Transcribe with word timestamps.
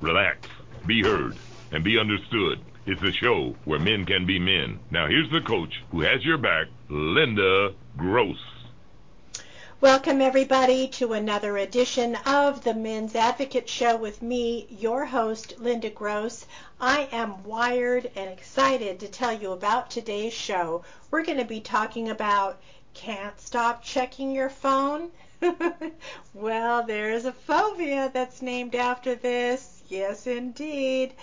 Relax, 0.00 0.48
be 0.86 1.02
heard, 1.02 1.36
and 1.72 1.84
be 1.84 1.98
understood. 1.98 2.58
It's 2.86 3.02
a 3.02 3.12
show 3.12 3.54
where 3.66 3.78
men 3.78 4.06
can 4.06 4.24
be 4.24 4.38
men. 4.38 4.80
Now 4.90 5.06
here's 5.06 5.30
the 5.30 5.42
coach 5.42 5.82
who 5.90 6.00
has 6.00 6.24
your 6.24 6.38
back, 6.38 6.68
Linda 6.88 7.74
Gross. 7.98 8.42
Welcome, 9.82 10.22
everybody, 10.22 10.88
to 10.88 11.12
another 11.12 11.58
edition 11.58 12.16
of 12.24 12.64
the 12.64 12.72
Men's 12.72 13.14
Advocate 13.14 13.68
Show 13.68 13.94
with 13.98 14.22
me, 14.22 14.66
your 14.70 15.04
host, 15.04 15.60
Linda 15.60 15.90
Gross. 15.90 16.46
I 16.80 17.10
am 17.12 17.44
wired 17.44 18.10
and 18.16 18.30
excited 18.30 19.00
to 19.00 19.08
tell 19.08 19.34
you 19.34 19.52
about 19.52 19.90
today's 19.90 20.32
show. 20.32 20.82
We're 21.10 21.24
going 21.24 21.36
to 21.36 21.44
be 21.44 21.60
talking 21.60 22.08
about 22.08 22.58
can't 22.94 23.38
stop 23.38 23.82
checking 23.82 24.32
your 24.32 24.48
phone? 24.48 25.10
well, 26.34 26.84
there's 26.86 27.26
a 27.26 27.32
phobia 27.32 28.10
that's 28.14 28.40
named 28.40 28.74
after 28.74 29.14
this. 29.14 29.79
Yes, 29.90 30.28
indeed. 30.28 31.14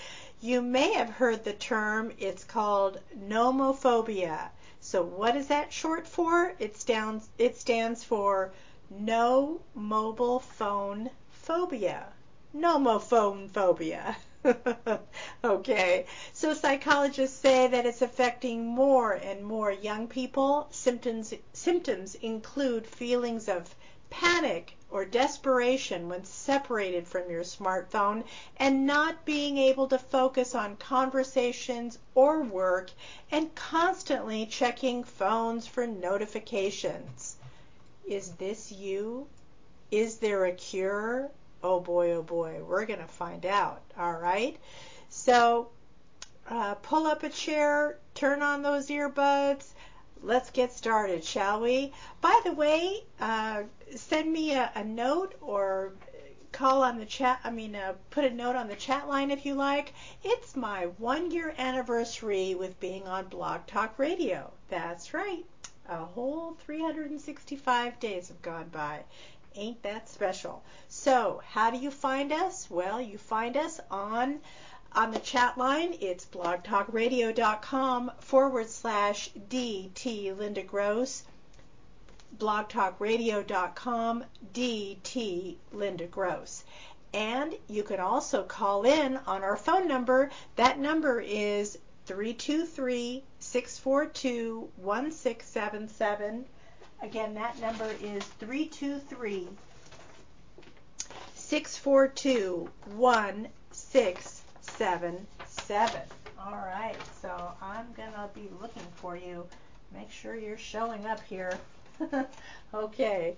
You 0.42 0.62
may 0.62 0.92
have 0.92 1.10
heard 1.10 1.46
the 1.46 1.54
term. 1.54 2.12
It's 2.18 2.44
called 2.44 3.00
nomophobia. 3.18 4.50
So 4.82 5.02
what 5.02 5.38
is 5.38 5.48
that 5.48 5.72
short 5.72 6.06
for? 6.06 6.54
It 6.60 6.76
stands 6.76 7.30
it 7.38 7.56
stands 7.56 8.04
for 8.04 8.52
no 8.90 9.62
mobile 9.74 10.42
phone 10.42 11.12
phobia. 11.30 12.08
Nomophone 12.54 13.50
phobia. 13.50 14.18
okay, 15.46 16.06
so 16.34 16.54
psychologists 16.54 17.40
say 17.40 17.68
that 17.68 17.86
it's 17.86 18.02
affecting 18.02 18.66
more 18.66 19.14
and 19.14 19.46
more 19.46 19.72
young 19.72 20.10
people. 20.10 20.68
Symptoms 20.72 21.34
symptoms 21.54 22.16
include 22.16 22.86
feelings 22.86 23.48
of 23.48 23.74
panic 24.10 24.77
or 24.90 25.04
desperation 25.06 26.08
when 26.08 26.24
separated 26.24 27.08
from 27.08 27.30
your 27.30 27.44
smartphone 27.44 28.24
and 28.58 28.86
not 28.86 29.26
being 29.26 29.58
able 29.58 29.88
to 29.88 30.00
focus 30.00 30.56
on 30.56 30.78
conversations 30.78 32.00
or 32.16 32.42
work 32.42 32.90
and 33.32 33.54
constantly 33.56 34.46
checking 34.46 35.04
phones 35.04 35.68
for 35.68 35.86
notifications. 35.86 37.36
Is 38.08 38.32
this 38.34 38.72
you? 38.72 39.28
Is 39.92 40.18
there 40.18 40.46
a 40.46 40.54
cure? 40.54 41.30
Oh 41.62 41.80
boy, 41.80 42.12
oh 42.12 42.24
boy, 42.24 42.62
we're 42.64 42.86
going 42.86 43.00
to 43.00 43.08
find 43.08 43.46
out. 43.46 43.82
All 43.98 44.14
right. 44.14 44.58
So 45.10 45.70
uh, 46.50 46.76
pull 46.76 47.08
up 47.08 47.24
a 47.24 47.30
chair, 47.30 47.98
turn 48.14 48.42
on 48.42 48.62
those 48.62 48.88
earbuds. 48.88 49.66
Let's 50.24 50.50
get 50.50 50.74
started, 50.74 51.24
shall 51.24 51.62
we? 51.62 51.94
By 52.22 52.42
the 52.44 52.52
way, 52.52 53.04
uh, 53.20 53.64
send 53.96 54.32
me 54.32 54.54
a, 54.54 54.72
a, 54.76 54.84
note 54.84 55.36
or 55.42 55.94
call 56.52 56.84
on 56.84 56.98
the 56.98 57.06
chat. 57.06 57.40
I 57.44 57.52
mean, 57.52 57.76
uh, 57.76 57.94
put 58.10 58.26
a 58.26 58.30
note 58.30 58.56
on 58.56 58.68
the 58.68 58.76
chat 58.76 59.08
line 59.08 59.32
if 59.32 59.46
you 59.46 59.54
like. 59.54 59.94
It's 60.24 60.56
my 60.56 60.88
one 60.98 61.32
year 61.32 61.54
anniversary 61.58 62.56
with 62.56 62.80
being 62.80 63.08
on 63.08 63.28
Blog 63.28 63.68
Talk 63.68 64.00
Radio. 64.00 64.52
That's 64.70 65.14
right. 65.14 65.46
A 65.90 66.04
whole 66.04 66.58
365 66.66 68.00
days 68.00 68.28
have 68.28 68.42
gone 68.42 68.70
by. 68.70 69.04
Ain't 69.56 69.82
that 69.84 70.10
special? 70.10 70.64
So, 70.88 71.42
how 71.48 71.72
do 71.72 71.78
you 71.78 71.92
find 71.92 72.32
us? 72.32 72.70
Well, 72.70 73.02
you 73.02 73.18
find 73.18 73.58
us 73.58 73.80
on 73.90 74.40
on 74.94 75.12
the 75.12 75.20
chat 75.20 75.58
line. 75.58 75.96
It's 76.00 76.26
blogtalkradio.com 76.26 78.12
forward 78.20 78.70
slash 78.70 79.30
DT 79.50 80.38
Linda 80.38 80.64
Gross. 80.64 81.24
blogtalkradio.com 82.38 84.24
DT 84.54 85.56
Linda 85.72 86.06
Gross. 86.08 86.64
And 87.14 87.56
you 87.68 87.84
can 87.84 88.00
also 88.00 88.44
call 88.44 88.84
in 88.84 89.18
on 89.26 89.44
our 89.44 89.58
phone 89.58 89.88
number. 89.88 90.30
That 90.56 90.80
number 90.80 91.22
is 91.22 91.78
323 92.06 93.24
642 93.40 94.70
1677. 94.78 96.46
Again, 97.02 97.34
that 97.36 97.60
number 97.60 97.90
is 98.02 98.24
323 98.40 99.48
642 101.36 102.70
1677. 102.96 104.37
All 106.40 106.56
right, 106.56 106.96
so 107.20 107.52
I'm 107.64 107.88
to 108.12 108.30
be 108.36 108.48
looking 108.62 108.86
for 108.94 109.18
you. 109.18 109.44
Make 109.92 110.12
sure 110.12 110.36
you're 110.36 110.56
showing 110.56 111.08
up 111.08 111.20
here. 111.24 111.58
okay. 112.74 113.36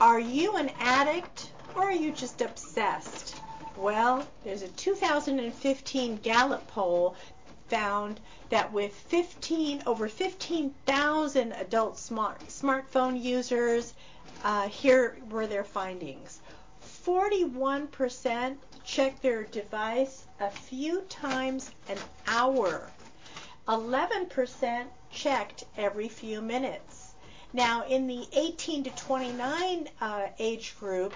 Are 0.00 0.18
you 0.18 0.56
an 0.56 0.72
addict 0.80 1.52
or 1.76 1.84
are 1.84 1.92
you 1.92 2.10
just 2.10 2.40
obsessed? 2.40 3.36
Well, 3.76 4.26
there's 4.42 4.62
a 4.62 4.68
2015 4.68 6.16
Gallup 6.16 6.66
poll 6.66 7.14
found 7.68 8.18
that 8.50 8.72
with 8.72 8.92
15 8.92 9.84
over 9.86 10.08
15,000 10.08 11.52
adult 11.52 11.98
smart 11.98 12.40
smartphone 12.48 13.22
users, 13.22 13.94
uh, 14.42 14.66
here 14.66 15.18
were 15.30 15.46
their 15.46 15.62
findings. 15.62 16.40
41% 17.06 18.56
check 18.84 19.20
their 19.20 19.44
device 19.44 20.24
a 20.40 20.50
few 20.50 21.02
times 21.02 21.70
an 21.88 21.98
hour. 22.26 22.90
11% 23.68 24.86
checked 25.10 25.64
every 25.76 26.08
few 26.08 26.40
minutes. 26.40 27.14
Now, 27.52 27.84
in 27.84 28.06
the 28.06 28.26
18 28.32 28.84
to 28.84 28.90
29 28.90 29.88
uh, 30.00 30.26
age 30.38 30.76
group, 30.78 31.14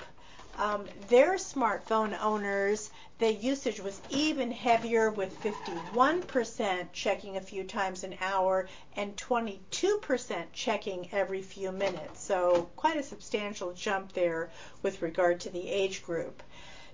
um, 0.59 0.87
their 1.09 1.35
smartphone 1.35 2.19
owners, 2.23 2.91
the 3.19 3.33
usage 3.33 3.81
was 3.81 4.01
even 4.11 4.51
heavier 4.51 5.11
with 5.11 5.39
51% 5.43 6.93
checking 6.93 7.37
a 7.37 7.41
few 7.41 7.65
times 7.65 8.05
an 8.05 8.17
hour 8.21 8.69
and 8.97 9.17
22% 9.17 10.45
checking 10.53 11.09
every 11.13 11.43
few 11.43 11.73
minutes. 11.73 12.23
So 12.23 12.71
quite 12.77 12.97
a 12.97 13.03
substantial 13.03 13.73
jump 13.73 14.13
there 14.13 14.51
with 14.83 15.03
regard 15.03 15.41
to 15.41 15.51
the 15.51 15.69
age 15.69 16.03
group. 16.03 16.43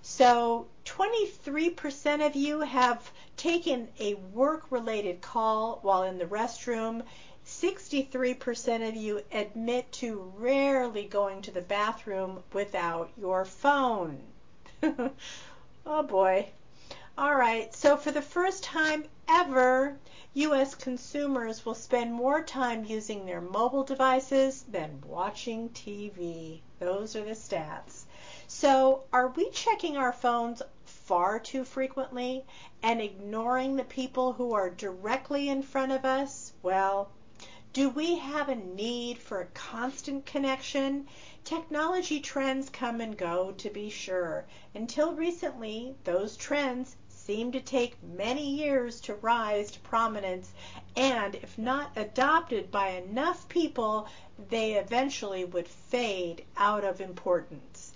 So 0.04 0.66
23% 0.84 2.26
of 2.26 2.34
you 2.34 2.60
have 2.62 3.12
taken 3.36 3.86
a 4.00 4.14
work 4.14 4.64
related 4.68 5.20
call 5.20 5.78
while 5.82 6.02
in 6.02 6.18
the 6.18 6.26
restroom. 6.26 7.04
63% 7.46 8.88
of 8.88 8.96
you 8.96 9.22
admit 9.30 9.92
to 9.92 10.32
rarely 10.36 11.04
going 11.04 11.40
to 11.42 11.52
the 11.52 11.60
bathroom 11.60 12.42
without 12.52 13.10
your 13.16 13.44
phone. 13.44 14.20
oh 14.82 16.02
boy. 16.02 16.48
All 17.16 17.36
right, 17.36 17.72
so 17.72 17.96
for 17.96 18.10
the 18.10 18.22
first 18.22 18.64
time 18.64 19.04
ever, 19.28 19.96
U.S. 20.34 20.74
consumers 20.74 21.64
will 21.64 21.76
spend 21.76 22.12
more 22.12 22.42
time 22.42 22.84
using 22.84 23.24
their 23.24 23.40
mobile 23.40 23.84
devices 23.84 24.62
than 24.62 25.00
watching 25.06 25.68
TV. 25.68 26.60
Those 26.80 27.14
are 27.14 27.24
the 27.24 27.36
stats. 27.36 28.06
So, 28.54 29.04
are 29.14 29.28
we 29.28 29.48
checking 29.48 29.96
our 29.96 30.12
phones 30.12 30.60
far 30.84 31.40
too 31.40 31.64
frequently 31.64 32.44
and 32.82 33.00
ignoring 33.00 33.76
the 33.76 33.82
people 33.82 34.34
who 34.34 34.52
are 34.52 34.68
directly 34.68 35.48
in 35.48 35.62
front 35.62 35.90
of 35.90 36.04
us? 36.04 36.52
Well, 36.62 37.10
do 37.72 37.88
we 37.88 38.16
have 38.16 38.50
a 38.50 38.54
need 38.54 39.16
for 39.16 39.40
a 39.40 39.46
constant 39.46 40.26
connection? 40.26 41.08
Technology 41.44 42.20
trends 42.20 42.68
come 42.68 43.00
and 43.00 43.16
go, 43.16 43.52
to 43.52 43.70
be 43.70 43.88
sure. 43.88 44.44
Until 44.74 45.14
recently, 45.14 45.96
those 46.04 46.36
trends 46.36 46.96
seemed 47.08 47.54
to 47.54 47.60
take 47.60 48.02
many 48.02 48.50
years 48.50 49.00
to 49.00 49.14
rise 49.14 49.70
to 49.70 49.80
prominence, 49.80 50.52
and 50.94 51.36
if 51.36 51.56
not 51.56 51.96
adopted 51.96 52.70
by 52.70 52.90
enough 52.90 53.48
people, 53.48 54.08
they 54.50 54.74
eventually 54.74 55.46
would 55.46 55.66
fade 55.66 56.44
out 56.58 56.84
of 56.84 57.00
importance. 57.00 57.91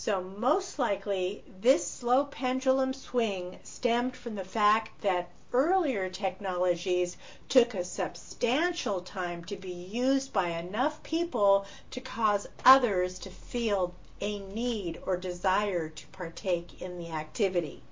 So, 0.00 0.22
most 0.22 0.78
likely, 0.78 1.42
this 1.60 1.84
slow 1.84 2.26
pendulum 2.26 2.94
swing 2.94 3.58
stemmed 3.64 4.14
from 4.14 4.36
the 4.36 4.44
fact 4.44 5.00
that 5.00 5.28
earlier 5.52 6.08
technologies 6.08 7.16
took 7.48 7.74
a 7.74 7.82
substantial 7.82 9.00
time 9.00 9.44
to 9.46 9.56
be 9.56 9.72
used 9.72 10.32
by 10.32 10.50
enough 10.50 11.02
people 11.02 11.66
to 11.90 12.00
cause 12.00 12.46
others 12.64 13.18
to 13.18 13.30
feel 13.30 13.92
a 14.20 14.38
need 14.38 15.02
or 15.04 15.16
desire 15.16 15.88
to 15.88 16.06
partake 16.06 16.80
in 16.80 16.96
the 16.96 17.10
activity. 17.10 17.82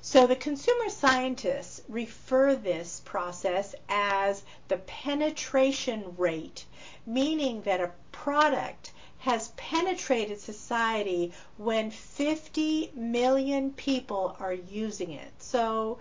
So 0.00 0.26
the 0.26 0.34
consumer 0.34 0.88
scientists 0.88 1.80
refer 1.88 2.56
this 2.56 3.02
process 3.04 3.72
as 3.88 4.42
the 4.66 4.78
penetration 4.78 6.16
rate, 6.16 6.64
meaning 7.06 7.62
that 7.62 7.80
a 7.80 7.92
product 8.10 8.90
has 9.18 9.48
penetrated 9.56 10.40
society 10.40 11.32
when 11.56 11.90
50 11.90 12.92
million 12.94 13.72
people 13.72 14.36
are 14.38 14.52
using 14.52 15.12
it. 15.12 15.32
So, 15.38 15.98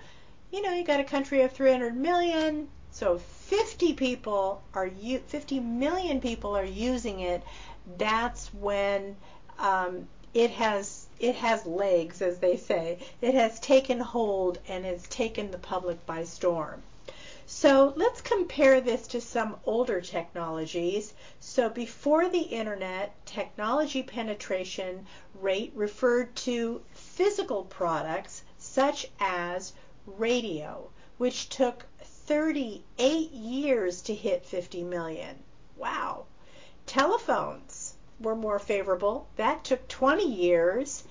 you 0.51 0.61
know, 0.61 0.73
you 0.73 0.83
got 0.83 0.99
a 0.99 1.03
country 1.03 1.41
of 1.41 1.51
300 1.51 1.95
million, 1.95 2.67
so 2.91 3.17
50 3.17 3.93
people 3.93 4.61
are 4.73 4.89
50 4.89 5.59
million 5.59 6.21
people 6.21 6.55
are 6.55 6.65
using 6.65 7.19
it. 7.19 7.43
That's 7.97 8.53
when 8.53 9.15
um, 9.59 10.07
it 10.33 10.51
has 10.51 11.07
it 11.19 11.35
has 11.35 11.65
legs, 11.65 12.21
as 12.21 12.39
they 12.39 12.57
say. 12.57 12.99
It 13.21 13.33
has 13.33 13.59
taken 13.59 13.99
hold 13.99 14.59
and 14.67 14.85
has 14.85 15.07
taken 15.07 15.51
the 15.51 15.57
public 15.57 16.05
by 16.05 16.25
storm. 16.25 16.83
So 17.47 17.93
let's 17.95 18.21
compare 18.21 18.81
this 18.81 19.05
to 19.07 19.21
some 19.21 19.57
older 19.65 20.01
technologies. 20.01 21.13
So 21.39 21.69
before 21.69 22.27
the 22.27 22.41
internet, 22.41 23.13
technology 23.27 24.01
penetration 24.01 25.05
rate 25.39 25.71
referred 25.75 26.35
to 26.37 26.81
physical 26.93 27.63
products 27.63 28.41
such 28.57 29.11
as 29.19 29.73
radio, 30.07 30.89
which 31.19 31.49
took 31.49 31.85
38 32.01 33.31
years 33.31 34.01
to 34.01 34.15
hit 34.15 34.43
50 34.43 34.83
million. 34.83 35.37
Wow. 35.77 36.25
Telephones 36.87 37.93
were 38.19 38.35
more 38.35 38.57
favorable. 38.57 39.27
That 39.35 39.63
took 39.63 39.87
20 39.87 40.25
years. 40.25 41.03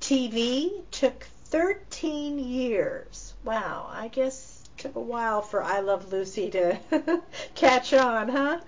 TV 0.00 0.82
took 0.90 1.28
13 1.44 2.38
years. 2.40 3.34
Wow, 3.44 3.88
I 3.92 4.08
guess 4.08 4.57
took 4.78 4.94
a 4.94 5.00
while 5.00 5.42
for 5.42 5.60
I 5.60 5.80
Love 5.80 6.12
Lucy 6.12 6.50
to 6.50 6.78
catch 7.56 7.92
on, 7.92 8.28
huh? 8.28 8.60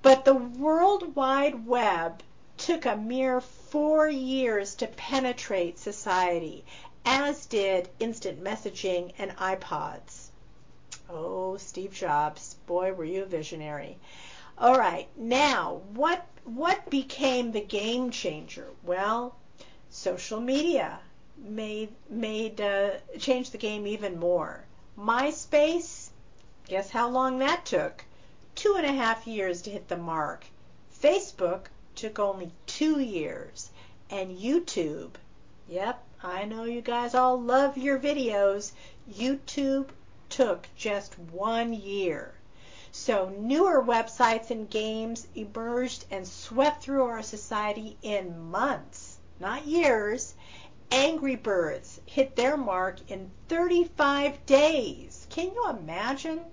But 0.00 0.24
the 0.24 0.34
World 0.34 1.14
Wide 1.14 1.66
Web 1.66 2.22
took 2.56 2.86
a 2.86 2.96
mere 2.96 3.42
four 3.42 4.08
years 4.08 4.74
to 4.76 4.86
penetrate 4.86 5.78
society, 5.78 6.64
as 7.04 7.44
did 7.44 7.90
instant 7.98 8.42
messaging 8.42 9.12
and 9.18 9.36
iPods. 9.36 10.28
Oh, 11.10 11.58
Steve 11.58 11.92
Jobs, 11.92 12.54
boy, 12.66 12.94
were 12.94 13.04
you 13.04 13.24
a 13.24 13.26
visionary. 13.26 13.98
All 14.56 14.78
right, 14.78 15.08
now 15.16 15.82
what 15.92 16.26
what 16.44 16.88
became 16.88 17.52
the 17.52 17.60
game 17.60 18.10
changer? 18.10 18.68
Well, 18.82 19.36
social 19.90 20.40
media 20.40 21.00
made 21.36 21.90
made 22.08 22.60
uh, 22.60 22.92
changed 23.18 23.52
the 23.52 23.58
game 23.58 23.86
even 23.86 24.18
more. 24.18 24.64
MySpace, 25.00 26.10
guess 26.68 26.90
how 26.90 27.08
long 27.08 27.38
that 27.38 27.64
took? 27.64 28.04
Two 28.54 28.74
and 28.76 28.84
a 28.84 28.92
half 28.92 29.26
years 29.26 29.62
to 29.62 29.70
hit 29.70 29.88
the 29.88 29.96
mark. 29.96 30.44
Facebook 31.02 31.68
took 31.94 32.18
only 32.18 32.52
two 32.66 33.00
years, 33.00 33.70
and 34.10 34.38
YouTube, 34.38 35.12
yep, 35.66 36.04
I 36.22 36.44
know 36.44 36.64
you 36.64 36.82
guys 36.82 37.14
all 37.14 37.40
love 37.40 37.78
your 37.78 37.98
videos. 37.98 38.72
YouTube 39.10 39.88
took 40.28 40.68
just 40.76 41.18
one 41.18 41.72
year. 41.72 42.34
So 42.92 43.30
newer 43.30 43.82
websites 43.82 44.50
and 44.50 44.68
games 44.68 45.26
emerged 45.34 46.04
and 46.10 46.28
swept 46.28 46.82
through 46.82 47.04
our 47.04 47.22
society 47.22 47.96
in 48.02 48.50
months, 48.50 49.16
not 49.38 49.64
years. 49.64 50.34
Angry 50.92 51.36
Birds 51.36 52.00
hit 52.04 52.34
their 52.34 52.56
mark 52.56 53.10
in 53.10 53.30
35 53.48 54.44
days. 54.44 55.26
Can 55.30 55.52
you 55.54 55.68
imagine? 55.68 56.44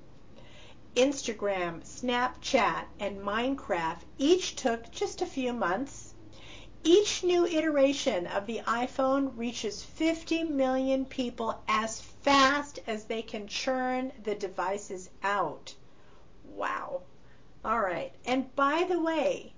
Instagram, 0.96 1.82
Snapchat, 1.82 2.86
and 3.00 3.20
Minecraft 3.20 4.02
each 4.18 4.56
took 4.56 4.92
just 4.92 5.22
a 5.22 5.26
few 5.26 5.54
months. 5.54 6.14
Each 6.84 7.24
new 7.24 7.46
iteration 7.46 8.28
of 8.28 8.46
the 8.46 8.60
iPhone 8.60 9.36
reaches 9.36 9.84
50 9.84 10.44
million 10.44 11.06
people 11.06 11.60
as 11.68 12.02
fast 12.02 12.80
as 12.86 13.06
they 13.06 13.24
can 13.24 13.48
churn 13.48 14.12
the 14.24 14.36
devices 14.36 15.10
out. 15.24 15.74
Wow. 16.46 17.02
All 17.66 17.80
right. 17.80 18.14
And 18.26 18.56
by 18.56 18.86
the 18.88 19.02
way, 19.02 19.54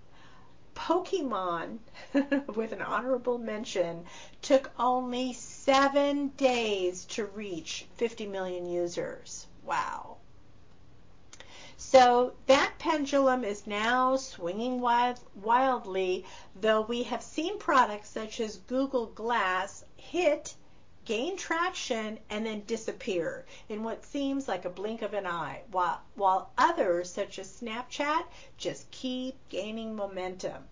Pokemon, 0.80 1.80
with 2.56 2.72
an 2.72 2.81
honorable 2.81 3.38
mention, 3.38 4.06
took 4.42 4.72
only 4.80 5.34
seven 5.34 6.30
days 6.38 7.04
to 7.06 7.26
reach 7.26 7.86
50 7.98 8.26
million 8.28 8.66
users. 8.66 9.48
Wow. 9.66 10.16
So 11.76 12.34
that 12.48 12.74
pendulum 12.80 13.44
is 13.44 13.68
now 13.68 14.16
swinging 14.16 14.80
wild, 14.80 15.20
wildly, 15.36 16.26
though 16.56 16.81
we 16.81 17.04
have 17.04 17.24
seen 17.24 17.60
products 17.60 18.10
such 18.10 18.40
as 18.40 18.58
Google 18.58 19.08
Glass 19.08 19.84
hit 19.98 20.56
gain 21.10 21.36
traction 21.36 22.20
and 22.30 22.46
then 22.46 22.62
disappear 22.68 23.44
in 23.68 23.82
what 23.82 24.06
seems 24.06 24.48
like 24.48 24.64
a 24.64 24.70
blink 24.70 25.02
of 25.02 25.16
an 25.16 25.26
eye, 25.26 25.60
while, 25.72 26.00
while 26.14 26.52
others, 26.56 27.12
such 27.12 27.40
as 27.40 27.50
Snapchat, 27.50 28.24
just 28.60 28.92
keep 28.92 29.36
gaining 29.50 29.96
momentum. 29.96 30.68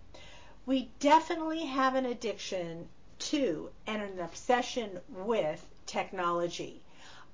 We 0.64 0.92
definitely 1.00 1.64
have 1.66 1.96
an 1.96 2.06
addiction 2.06 2.88
to 3.18 3.70
and 3.88 4.00
an 4.00 4.20
obsession 4.20 5.00
with 5.08 5.66
technology. 5.86 6.82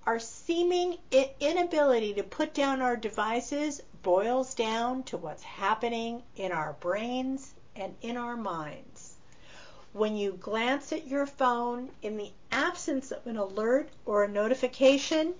Our 0.06 0.18
seeming 0.18 0.96
inability 1.40 2.14
to 2.14 2.22
put 2.22 2.54
down 2.54 2.80
our 2.80 2.96
devices 2.96 3.82
boils 4.02 4.54
down 4.54 5.02
to 5.04 5.18
what's 5.18 5.42
happening 5.42 6.22
in 6.36 6.52
our 6.52 6.72
brains 6.80 7.52
and 7.76 7.94
in 8.00 8.16
our 8.16 8.36
minds 8.38 8.93
when 9.94 10.16
you 10.16 10.32
glance 10.32 10.92
at 10.92 11.06
your 11.06 11.24
phone 11.24 11.88
in 12.02 12.16
the 12.16 12.32
absence 12.50 13.12
of 13.12 13.24
an 13.28 13.36
alert 13.36 13.88
or 14.04 14.24
a 14.24 14.28
notification, 14.28 15.32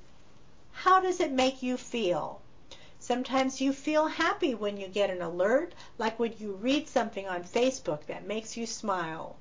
how 0.70 1.00
does 1.00 1.18
it 1.18 1.32
make 1.32 1.60
you 1.60 1.76
feel? 1.76 2.40
Sometimes 3.00 3.60
you 3.60 3.72
feel 3.72 4.06
happy 4.06 4.54
when 4.54 4.76
you 4.76 4.86
get 4.86 5.10
an 5.10 5.20
alert, 5.20 5.74
like 5.98 6.20
when 6.20 6.32
you 6.38 6.52
read 6.52 6.88
something 6.88 7.26
on 7.26 7.42
Facebook 7.42 8.06
that 8.06 8.28
makes 8.28 8.56
you 8.56 8.64
smile, 8.64 9.34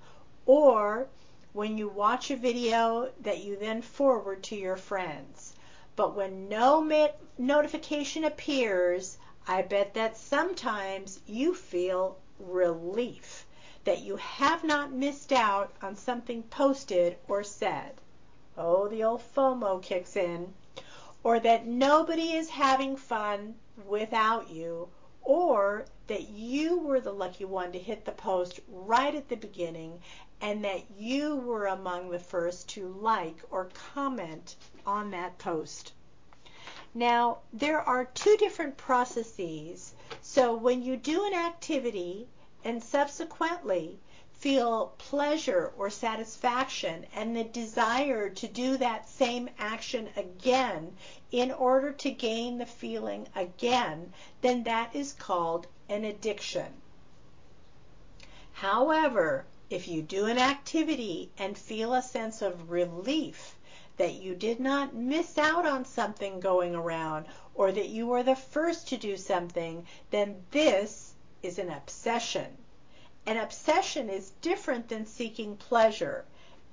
or 0.47 1.07
when 1.53 1.77
you 1.77 1.87
watch 1.87 2.31
a 2.31 2.35
video 2.35 3.11
that 3.21 3.43
you 3.43 3.55
then 3.55 3.83
forward 3.83 4.41
to 4.41 4.55
your 4.55 4.77
friends. 4.77 5.53
But 5.95 6.15
when 6.15 6.49
no 6.49 6.81
notification 7.37 8.23
appears, 8.23 9.19
I 9.47 9.61
bet 9.61 9.93
that 9.93 10.17
sometimes 10.17 11.19
you 11.27 11.53
feel 11.53 12.17
relief 12.39 13.42
that 13.85 14.01
you 14.01 14.15
have 14.15 14.63
not 14.63 14.91
missed 14.91 15.31
out 15.31 15.73
on 15.81 15.95
something 15.95 16.43
posted 16.43 17.17
or 17.27 17.43
said. 17.43 17.93
Oh, 18.57 18.87
the 18.87 19.03
old 19.03 19.21
FOMO 19.35 19.81
kicks 19.81 20.15
in. 20.15 20.53
Or 21.23 21.39
that 21.39 21.65
nobody 21.65 22.33
is 22.33 22.49
having 22.49 22.95
fun 22.95 23.55
without 23.85 24.49
you, 24.49 24.89
or 25.21 25.85
that 26.07 26.29
you 26.29 26.77
were 26.79 26.99
the 26.99 27.13
lucky 27.13 27.45
one 27.45 27.71
to 27.71 27.79
hit 27.79 28.05
the 28.05 28.11
post 28.11 28.59
right 28.67 29.15
at 29.15 29.29
the 29.29 29.37
beginning 29.37 30.01
and 30.41 30.65
that 30.65 30.83
you 30.97 31.37
were 31.37 31.67
among 31.67 32.09
the 32.09 32.19
first 32.19 32.67
to 32.67 32.89
like 32.89 33.37
or 33.49 33.69
comment 33.93 34.57
on 34.85 35.11
that 35.11 35.37
post. 35.37 35.93
Now, 36.93 37.39
there 37.53 37.81
are 37.81 38.05
two 38.05 38.35
different 38.37 38.75
processes. 38.75 39.93
So 40.21 40.53
when 40.53 40.83
you 40.83 40.97
do 40.97 41.25
an 41.25 41.33
activity, 41.33 42.27
and 42.63 42.83
subsequently 42.83 43.99
feel 44.33 44.93
pleasure 44.97 45.71
or 45.77 45.89
satisfaction 45.89 47.05
and 47.15 47.35
the 47.35 47.43
desire 47.43 48.29
to 48.29 48.47
do 48.47 48.75
that 48.75 49.07
same 49.07 49.49
action 49.57 50.09
again 50.17 50.95
in 51.31 51.51
order 51.51 51.91
to 51.91 52.11
gain 52.11 52.57
the 52.57 52.65
feeling 52.65 53.27
again, 53.35 54.11
then 54.41 54.63
that 54.63 54.93
is 54.93 55.13
called 55.13 55.65
an 55.87 56.03
addiction. 56.03 56.81
However, 58.51 59.45
if 59.69 59.87
you 59.87 60.01
do 60.01 60.25
an 60.25 60.37
activity 60.37 61.31
and 61.37 61.57
feel 61.57 61.93
a 61.93 62.01
sense 62.01 62.41
of 62.41 62.69
relief 62.69 63.55
that 63.97 64.13
you 64.13 64.35
did 64.35 64.59
not 64.59 64.93
miss 64.93 65.37
out 65.37 65.65
on 65.65 65.85
something 65.85 66.39
going 66.39 66.75
around 66.75 67.25
or 67.55 67.71
that 67.71 67.89
you 67.89 68.07
were 68.07 68.23
the 68.23 68.35
first 68.35 68.89
to 68.89 68.97
do 68.97 69.15
something, 69.15 69.87
then 70.11 70.43
this 70.51 71.12
is 71.43 71.59
an 71.59 71.69
obsession. 71.69 72.57
An 73.25 73.37
obsession 73.37 74.09
is 74.09 74.31
different 74.41 74.87
than 74.87 75.05
seeking 75.05 75.57
pleasure. 75.57 76.23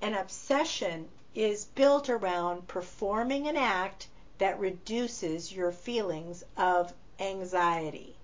An 0.01 0.13
obsession 0.13 1.09
is 1.35 1.65
built 1.65 2.09
around 2.09 2.67
performing 2.67 3.47
an 3.47 3.57
act 3.57 4.07
that 4.37 4.59
reduces 4.59 5.51
your 5.51 5.71
feelings 5.71 6.43
of 6.55 6.93
anxiety. 7.19 8.15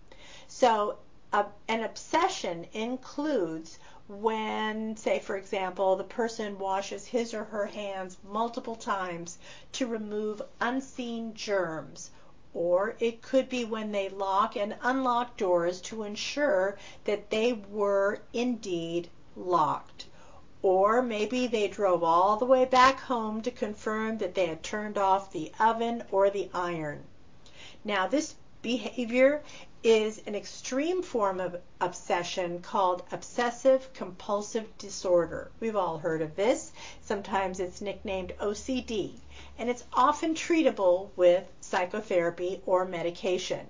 So, 0.48 0.98
an 1.34 1.84
obsession 1.84 2.66
includes 2.72 3.78
when, 4.08 4.96
say, 4.96 5.20
for 5.20 5.36
example, 5.36 5.98
the 5.98 6.04
person 6.06 6.58
washes 6.58 7.06
his 7.06 7.34
or 7.34 7.44
her 7.44 7.66
hands 7.66 8.18
multiple 8.24 8.78
times 8.78 9.38
to 9.74 9.86
remove 9.86 10.42
unseen 10.62 11.34
germs. 11.34 12.10
Or 12.60 12.96
it 13.00 13.22
could 13.22 13.50
be 13.50 13.64
when 13.66 13.92
they 13.92 14.10
lock 14.10 14.56
and 14.56 14.78
unlock 14.82 15.38
doors 15.38 15.80
to 15.82 16.02
ensure 16.02 16.76
that 17.06 17.30
they 17.30 17.54
were 17.54 18.22
indeed 18.34 19.10
locked. 19.36 20.08
Or 20.64 21.04
maybe 21.04 21.46
they 21.46 21.68
drove 21.68 22.04
all 22.04 22.36
the 22.36 22.46
way 22.48 22.66
back 22.66 23.02
home 23.02 23.44
to 23.44 23.52
confirm 23.52 24.18
that 24.18 24.34
they 24.34 24.48
had 24.48 24.64
turned 24.64 24.98
off 24.98 25.32
the 25.32 25.52
oven 25.60 26.04
or 26.12 26.32
the 26.32 26.50
iron. 26.52 27.04
Now, 27.84 28.08
this 28.08 28.34
behavior 28.68 29.42
is 29.82 30.22
an 30.28 30.36
extreme 30.36 31.02
form 31.02 31.40
of 31.40 31.56
obsession 31.80 32.62
called 32.62 33.02
obsessive 33.14 33.94
compulsive 33.94 34.78
disorder. 34.78 35.50
We've 35.62 35.78
all 35.78 36.00
heard 36.00 36.22
of 36.22 36.36
this. 36.36 36.74
Sometimes 37.02 37.62
it's 37.62 37.80
nicknamed 37.80 38.34
OCD, 38.42 39.14
and 39.58 39.70
it's 39.70 39.86
often 39.94 40.36
treatable 40.36 41.12
with 41.16 41.50
psychotherapy 41.62 42.62
or 42.66 42.84
medication. 42.84 43.66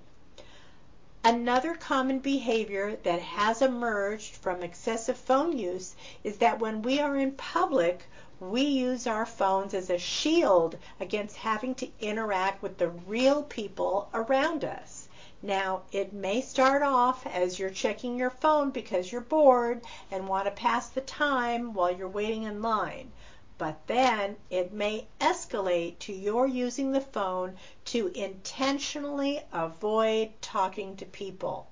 Another 1.22 1.76
common 1.76 2.18
behavior 2.18 2.96
that 3.04 3.20
has 3.20 3.62
emerged 3.62 4.34
from 4.34 4.64
excessive 4.64 5.16
phone 5.16 5.56
use 5.56 5.94
is 6.24 6.38
that 6.38 6.58
when 6.58 6.82
we 6.82 6.98
are 6.98 7.16
in 7.16 7.30
public, 7.30 8.04
we 8.40 8.62
use 8.62 9.06
our 9.06 9.26
phones 9.26 9.74
as 9.74 9.90
a 9.90 9.98
shield 9.98 10.78
against 11.00 11.36
having 11.36 11.74
to 11.74 11.90
interact 12.00 12.62
with 12.62 12.78
the 12.78 12.88
real 12.88 13.42
people 13.42 14.08
around 14.14 14.64
us. 14.64 15.08
Now, 15.42 15.82
it 15.92 16.12
may 16.12 16.40
start 16.40 16.82
off 16.82 17.26
as 17.26 17.58
you're 17.58 17.70
checking 17.70 18.16
your 18.16 18.30
phone 18.30 18.70
because 18.70 19.12
you're 19.12 19.20
bored 19.20 19.82
and 20.10 20.28
want 20.28 20.46
to 20.46 20.50
pass 20.50 20.88
the 20.88 21.00
time 21.00 21.74
while 21.74 21.90
you're 21.90 22.08
waiting 22.08 22.42
in 22.42 22.60
line. 22.60 23.12
But 23.56 23.86
then 23.88 24.36
it 24.50 24.72
may 24.72 25.08
escalate 25.20 25.98
to 26.00 26.12
your 26.12 26.46
using 26.46 26.92
the 26.92 27.00
phone 27.00 27.56
to 27.86 28.06
intentionally 28.14 29.40
avoid 29.52 30.30
talking 30.40 30.96
to 30.96 31.06
people. 31.06 31.66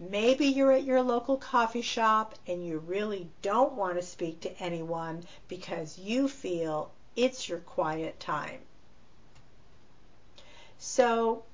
Maybe 0.00 0.46
you're 0.46 0.72
at 0.72 0.84
your 0.84 1.02
local 1.02 1.36
coffee 1.36 1.82
shop 1.82 2.34
and 2.46 2.66
you 2.66 2.78
really 2.78 3.28
don't 3.42 3.74
want 3.74 3.96
to 3.96 4.02
speak 4.02 4.40
to 4.40 4.58
anyone 4.58 5.24
because 5.46 5.98
you 5.98 6.26
feel 6.26 6.90
it's 7.16 7.50
your 7.50 7.58
quiet 7.58 8.18
time. 8.18 8.60
So 10.78 11.44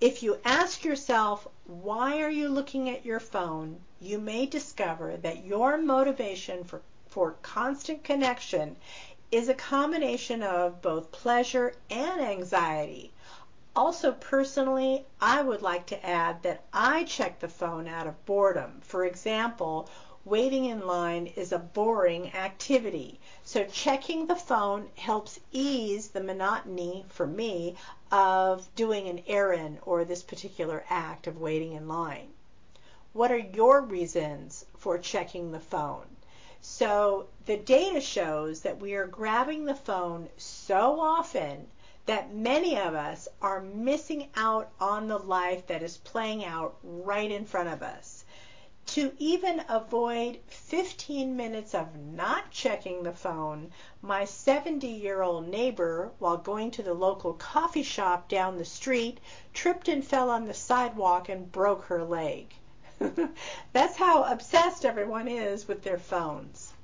if 0.00 0.22
you 0.22 0.38
ask 0.46 0.82
yourself, 0.82 1.46
why 1.66 2.22
are 2.22 2.30
you 2.30 2.48
looking 2.48 2.88
at 2.88 3.04
your 3.04 3.20
phone? 3.20 3.80
You 4.00 4.18
may 4.18 4.46
discover 4.46 5.18
that 5.18 5.44
your 5.44 5.76
motivation 5.76 6.64
for, 6.64 6.80
for 7.06 7.36
constant 7.42 8.02
connection 8.02 8.76
is 9.30 9.50
a 9.50 9.54
combination 9.54 10.42
of 10.42 10.80
both 10.80 11.12
pleasure 11.12 11.74
and 11.90 12.20
anxiety. 12.20 13.12
Also, 13.76 14.12
personally, 14.12 15.04
I 15.20 15.42
would 15.42 15.60
like 15.60 15.86
to 15.86 16.06
add 16.06 16.44
that 16.44 16.62
I 16.72 17.02
check 17.02 17.40
the 17.40 17.48
phone 17.48 17.88
out 17.88 18.06
of 18.06 18.24
boredom. 18.24 18.80
For 18.82 19.04
example, 19.04 19.88
waiting 20.24 20.66
in 20.66 20.86
line 20.86 21.26
is 21.26 21.50
a 21.50 21.58
boring 21.58 22.32
activity. 22.34 23.18
So 23.44 23.64
checking 23.64 24.26
the 24.26 24.36
phone 24.36 24.90
helps 24.96 25.40
ease 25.50 26.08
the 26.08 26.22
monotony 26.22 27.04
for 27.08 27.26
me 27.26 27.74
of 28.12 28.72
doing 28.76 29.08
an 29.08 29.24
errand 29.26 29.80
or 29.82 30.04
this 30.04 30.22
particular 30.22 30.84
act 30.88 31.26
of 31.26 31.40
waiting 31.40 31.72
in 31.72 31.88
line. 31.88 32.28
What 33.12 33.32
are 33.32 33.38
your 33.38 33.80
reasons 33.80 34.66
for 34.78 34.98
checking 34.98 35.50
the 35.50 35.58
phone? 35.58 36.06
So 36.60 37.26
the 37.46 37.56
data 37.56 38.00
shows 38.00 38.60
that 38.60 38.80
we 38.80 38.94
are 38.94 39.06
grabbing 39.06 39.64
the 39.64 39.74
phone 39.74 40.28
so 40.36 41.00
often 41.00 41.66
that 42.06 42.34
many 42.34 42.78
of 42.78 42.94
us 42.94 43.28
are 43.40 43.60
missing 43.60 44.28
out 44.36 44.70
on 44.80 45.08
the 45.08 45.18
life 45.18 45.66
that 45.66 45.82
is 45.82 45.96
playing 45.98 46.44
out 46.44 46.76
right 46.82 47.30
in 47.30 47.44
front 47.44 47.68
of 47.68 47.82
us 47.82 48.24
to 48.86 49.10
even 49.18 49.64
avoid 49.70 50.38
15 50.46 51.34
minutes 51.34 51.74
of 51.74 51.96
not 51.96 52.50
checking 52.50 53.02
the 53.02 53.14
phone, 53.14 53.72
my 54.02 54.26
70 54.26 54.86
year 54.86 55.22
old 55.22 55.48
neighbor, 55.48 56.12
while 56.18 56.36
going 56.36 56.70
to 56.70 56.82
the 56.82 56.92
local 56.92 57.32
coffee 57.32 57.82
shop 57.82 58.28
down 58.28 58.58
the 58.58 58.64
street, 58.64 59.18
tripped 59.54 59.88
and 59.88 60.04
fell 60.04 60.28
on 60.28 60.44
the 60.44 60.52
sidewalk 60.52 61.30
and 61.30 61.50
broke 61.50 61.84
her 61.84 62.04
leg. 62.04 62.54
That's 63.72 63.96
how 63.96 64.24
obsessed 64.24 64.84
everyone 64.84 65.28
is 65.28 65.66
with 65.66 65.82
their 65.82 65.98
phones. 65.98 66.74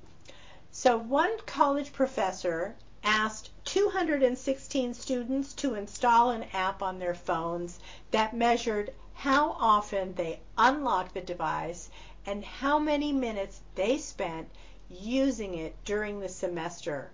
So, 0.73 0.97
one 0.97 1.37
college 1.45 1.93
professor 1.93 2.77
asked 3.05 3.51
216 3.65 4.95
students 4.95 5.53
to 5.55 5.75
install 5.75 6.31
an 6.31 6.45
app 6.53 6.83
on 6.83 6.99
their 6.99 7.15
phones 7.15 7.79
that 8.11 8.35
measured 8.35 8.93
how 9.15 9.57
often 9.59 10.15
they 10.15 10.41
unlocked 10.57 11.15
the 11.15 11.21
device, 11.21 11.91
and 12.27 12.45
how 12.45 12.79
many 12.79 13.13
minutes 13.13 13.61
they 13.75 13.99
spent 13.99 14.49
using 14.89 15.55
it 15.55 15.75
during 15.85 16.21
the 16.21 16.29
semester. 16.29 17.11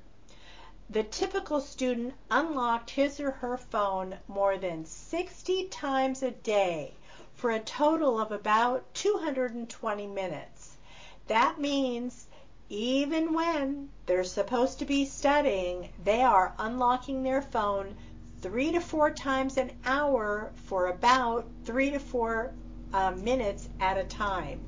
The 0.89 1.03
typical 1.03 1.61
student 1.61 2.15
unlocked 2.31 2.91
his 2.91 3.19
or 3.19 3.33
her 3.33 3.57
phone 3.57 4.19
more 4.29 4.57
than 4.57 4.87
60 4.87 5.69
times 5.69 6.23
a 6.23 6.31
day 6.31 6.95
for 7.35 7.51
a 7.51 7.61
total 7.61 8.21
of 8.21 8.31
about 8.31 8.95
220 8.95 10.07
minutes. 10.07 10.77
That 11.27 11.61
means 11.61 12.29
even 12.69 13.33
when 13.33 13.89
they're 14.07 14.25
supposed 14.25 14.81
to 14.81 14.85
be 14.85 15.05
studying, 15.05 15.89
they 16.03 16.23
are 16.23 16.55
unlocking 16.59 17.23
their 17.23 17.43
phone 17.43 17.95
three 18.41 18.73
to 18.73 18.81
four 18.81 19.11
times 19.11 19.57
an 19.57 19.71
hour 19.85 20.53
for 20.65 20.89
about 20.89 21.47
three 21.65 21.91
to 21.91 21.99
four 21.99 22.53
uh, 22.93 23.13
minutes 23.13 23.69
at 23.81 23.99
a 23.99 24.05
time, 24.05 24.61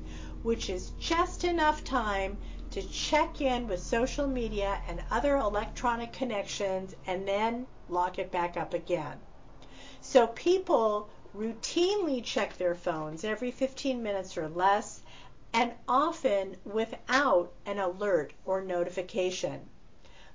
which 0.43 0.69
is 0.69 0.91
just 0.99 1.43
enough 1.43 1.83
time 1.83 2.37
to 2.71 2.81
check 2.83 3.41
in 3.41 3.67
with 3.67 3.81
social 3.81 4.27
media 4.27 4.81
and 4.87 5.03
other 5.11 5.35
electronic 5.37 6.13
connections 6.13 6.95
and 7.07 7.27
then 7.27 7.65
lock 7.89 8.19
it 8.19 8.31
back 8.31 8.55
up 8.55 8.73
again. 8.73 9.17
So 10.01 10.27
people 10.27 11.09
routinely 11.35 12.23
check 12.23 12.57
their 12.57 12.75
phones 12.75 13.23
every 13.23 13.51
15 13.51 14.01
minutes 14.01 14.37
or 14.37 14.47
less 14.47 15.01
and 15.53 15.71
often 15.87 16.55
without 16.63 17.51
an 17.65 17.79
alert 17.79 18.33
or 18.45 18.61
notification. 18.61 19.67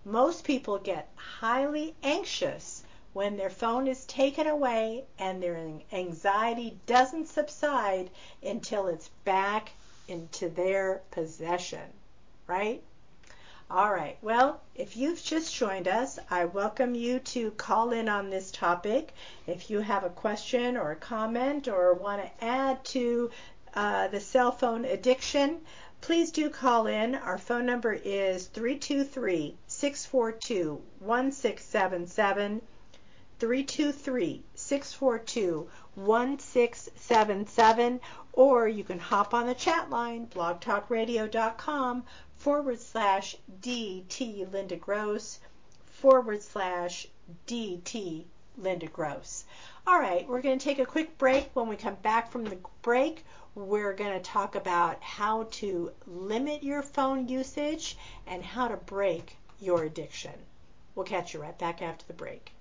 Most 0.04 0.44
people 0.44 0.78
get 0.78 1.08
highly 1.16 1.94
anxious 2.02 2.82
when 3.12 3.36
their 3.36 3.50
phone 3.50 3.86
is 3.86 4.04
taken 4.06 4.46
away 4.46 5.04
and 5.18 5.42
their 5.42 5.56
anxiety 5.92 6.78
doesn't 6.86 7.28
subside 7.28 8.10
until 8.42 8.88
it's 8.88 9.08
back 9.24 9.70
into 10.08 10.48
their 10.48 11.00
possession, 11.10 11.92
right? 12.46 12.82
All 13.70 13.90
right. 13.90 14.18
Well, 14.20 14.60
if 14.74 14.96
you've 14.96 15.22
just 15.22 15.54
joined 15.54 15.88
us, 15.88 16.18
I 16.28 16.44
welcome 16.44 16.94
you 16.94 17.18
to 17.20 17.50
call 17.52 17.92
in 17.92 18.10
on 18.10 18.28
this 18.28 18.50
topic. 18.50 19.14
If 19.46 19.70
you 19.70 19.80
have 19.80 20.04
a 20.04 20.10
question 20.10 20.76
or 20.76 20.90
a 20.90 20.96
comment 20.96 21.66
or 21.66 21.94
want 21.94 22.22
to 22.22 22.44
add 22.44 22.84
to 22.86 23.30
uh, 23.74 24.08
the 24.08 24.20
cell 24.20 24.52
phone 24.52 24.84
addiction, 24.84 25.60
please 26.00 26.30
do 26.30 26.48
call 26.48 26.86
in. 26.86 27.14
Our 27.14 27.38
phone 27.38 27.66
number 27.66 27.92
is 27.92 28.46
323 28.46 29.56
642 29.66 30.80
1677. 31.00 32.62
323 33.40 34.44
642 34.54 35.68
1677, 35.96 38.00
or 38.32 38.68
you 38.68 38.84
can 38.84 38.98
hop 38.98 39.34
on 39.34 39.46
the 39.46 39.54
chat 39.54 39.90
line, 39.90 40.26
blogtalkradio.com 40.28 42.04
forward 42.36 42.80
slash 42.80 43.36
DT 43.60 44.50
Linda 44.52 44.76
Gross 44.76 45.40
forward 45.84 46.42
slash 46.42 47.08
DT 47.46 48.24
Linda 48.56 48.86
Gross. 48.86 49.44
All 49.86 49.98
right, 49.98 50.26
we're 50.28 50.42
going 50.42 50.58
to 50.58 50.64
take 50.64 50.78
a 50.78 50.86
quick 50.86 51.18
break. 51.18 51.50
When 51.54 51.68
we 51.68 51.76
come 51.76 51.96
back 51.96 52.30
from 52.30 52.44
the 52.44 52.58
break, 52.82 53.24
we're 53.54 53.94
going 53.94 54.12
to 54.12 54.20
talk 54.20 54.56
about 54.56 55.02
how 55.02 55.44
to 55.44 55.92
limit 56.06 56.62
your 56.62 56.82
phone 56.82 57.28
usage 57.28 57.96
and 58.26 58.42
how 58.42 58.68
to 58.68 58.76
break 58.76 59.36
your 59.60 59.84
addiction. 59.84 60.32
We'll 60.94 61.06
catch 61.06 61.34
you 61.34 61.40
right 61.40 61.58
back 61.58 61.82
after 61.82 62.04
the 62.06 62.12
break. 62.12 62.52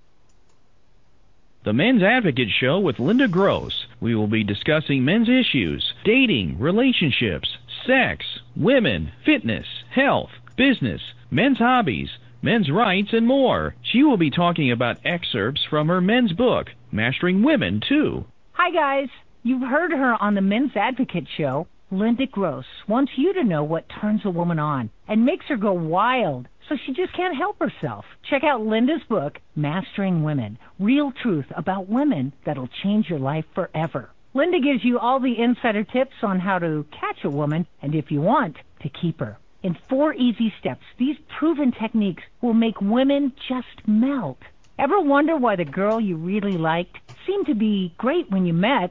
The 1.64 1.72
Men's 1.72 2.02
Advocate 2.02 2.50
Show 2.50 2.78
with 2.78 2.98
Linda 2.98 3.26
Gross. 3.26 3.86
We 3.98 4.14
will 4.14 4.26
be 4.26 4.44
discussing 4.44 5.04
men's 5.04 5.30
issues, 5.30 5.94
dating, 6.04 6.58
relationships, 6.58 7.56
sex, 7.86 8.26
women, 8.54 9.12
fitness, 9.24 9.66
health, 9.90 10.30
business, 10.56 11.00
men's 11.30 11.58
hobbies, 11.58 12.10
men's 12.42 12.70
rights, 12.70 13.12
and 13.12 13.26
more. 13.26 13.74
She 13.82 14.02
will 14.02 14.18
be 14.18 14.30
talking 14.30 14.70
about 14.70 14.98
excerpts 15.06 15.64
from 15.64 15.88
her 15.88 16.02
men's 16.02 16.32
book, 16.32 16.70
Mastering 16.92 17.42
Women, 17.42 17.80
too. 17.80 18.26
Hi, 18.52 18.70
guys. 18.70 19.08
You've 19.46 19.60
heard 19.60 19.92
her 19.92 20.16
on 20.22 20.34
the 20.34 20.40
Men's 20.40 20.74
Advocate 20.74 21.26
Show. 21.36 21.66
Linda 21.90 22.24
Gross 22.24 22.64
wants 22.88 23.12
you 23.14 23.34
to 23.34 23.44
know 23.44 23.62
what 23.62 23.90
turns 23.90 24.24
a 24.24 24.30
woman 24.30 24.58
on 24.58 24.88
and 25.06 25.26
makes 25.26 25.44
her 25.48 25.58
go 25.58 25.74
wild 25.74 26.48
so 26.66 26.76
she 26.78 26.94
just 26.94 27.12
can't 27.12 27.36
help 27.36 27.58
herself. 27.58 28.06
Check 28.22 28.42
out 28.42 28.64
Linda's 28.64 29.02
book, 29.06 29.38
Mastering 29.54 30.22
Women 30.22 30.58
Real 30.78 31.12
Truth 31.12 31.44
About 31.54 31.90
Women 31.90 32.32
That'll 32.46 32.70
Change 32.82 33.10
Your 33.10 33.18
Life 33.18 33.44
Forever. 33.54 34.08
Linda 34.32 34.60
gives 34.60 34.82
you 34.82 34.98
all 34.98 35.20
the 35.20 35.38
insider 35.38 35.84
tips 35.84 36.16
on 36.22 36.40
how 36.40 36.58
to 36.58 36.86
catch 36.98 37.22
a 37.22 37.28
woman 37.28 37.66
and, 37.82 37.94
if 37.94 38.10
you 38.10 38.22
want, 38.22 38.56
to 38.80 38.88
keep 38.88 39.20
her. 39.20 39.36
In 39.62 39.76
four 39.90 40.14
easy 40.14 40.54
steps, 40.58 40.84
these 40.96 41.18
proven 41.38 41.70
techniques 41.70 42.22
will 42.40 42.54
make 42.54 42.80
women 42.80 43.34
just 43.46 43.86
melt. 43.86 44.38
Ever 44.78 45.00
wonder 45.00 45.36
why 45.36 45.56
the 45.56 45.66
girl 45.66 46.00
you 46.00 46.16
really 46.16 46.56
liked 46.56 46.96
seemed 47.26 47.46
to 47.46 47.54
be 47.54 47.92
great 47.98 48.30
when 48.30 48.46
you 48.46 48.54
met, 48.54 48.90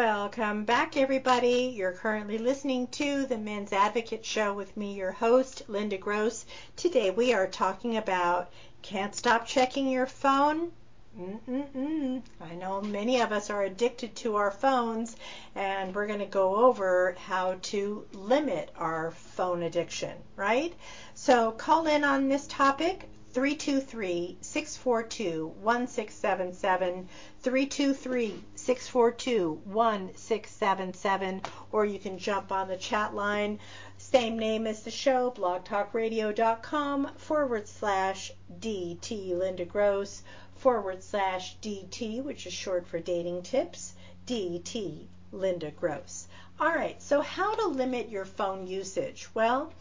Welcome 0.00 0.62
back, 0.64 0.96
everybody. 0.96 1.74
You're 1.76 1.90
currently 1.90 2.38
listening 2.38 2.86
to 2.92 3.26
the 3.26 3.36
Men's 3.36 3.72
Advocate 3.72 4.24
Show 4.24 4.54
with 4.54 4.76
me, 4.76 4.94
your 4.94 5.10
host, 5.10 5.62
Linda 5.66 5.98
Gross. 5.98 6.46
Today 6.76 7.10
we 7.10 7.34
are 7.34 7.48
talking 7.48 7.96
about 7.96 8.48
can't 8.80 9.12
stop 9.12 9.44
checking 9.44 9.90
your 9.90 10.06
phone. 10.06 10.70
Mm-mm-mm. 11.18 12.22
I 12.40 12.54
know 12.54 12.80
many 12.80 13.20
of 13.20 13.32
us 13.32 13.50
are 13.50 13.64
addicted 13.64 14.14
to 14.16 14.36
our 14.36 14.52
phones, 14.52 15.16
and 15.56 15.92
we're 15.92 16.06
going 16.06 16.20
to 16.20 16.26
go 16.26 16.54
over 16.54 17.16
how 17.18 17.56
to 17.62 18.06
limit 18.12 18.70
our 18.76 19.10
phone 19.10 19.64
addiction, 19.64 20.16
right? 20.36 20.72
So 21.14 21.50
call 21.50 21.88
in 21.88 22.04
on 22.04 22.28
this 22.28 22.46
topic 22.46 23.08
323 23.32 24.38
642 24.40 25.48
1677. 25.60 27.08
323 27.42 28.34
642 28.68 29.62
1677. 29.64 31.40
Or 31.72 31.86
you 31.86 31.98
can 31.98 32.18
jump 32.18 32.52
on 32.52 32.68
the 32.68 32.76
chat 32.76 33.14
line. 33.14 33.60
Same 33.96 34.38
name 34.38 34.66
as 34.66 34.82
the 34.82 34.90
show, 34.90 35.30
blogtalkradio.com 35.30 37.14
forward 37.16 37.66
slash 37.66 38.30
DT 38.60 39.38
Linda 39.38 39.64
Gross 39.64 40.22
forward 40.54 41.02
slash 41.02 41.56
DT, 41.62 42.22
which 42.22 42.46
is 42.46 42.52
short 42.52 42.86
for 42.86 42.98
dating 42.98 43.40
tips. 43.40 43.94
DT 44.26 45.06
Linda 45.32 45.70
Gross. 45.70 46.28
All 46.60 46.68
right, 46.68 47.00
so 47.00 47.22
how 47.22 47.54
to 47.54 47.68
limit 47.68 48.10
your 48.10 48.26
phone 48.26 48.66
usage? 48.66 49.28
Well, 49.32 49.72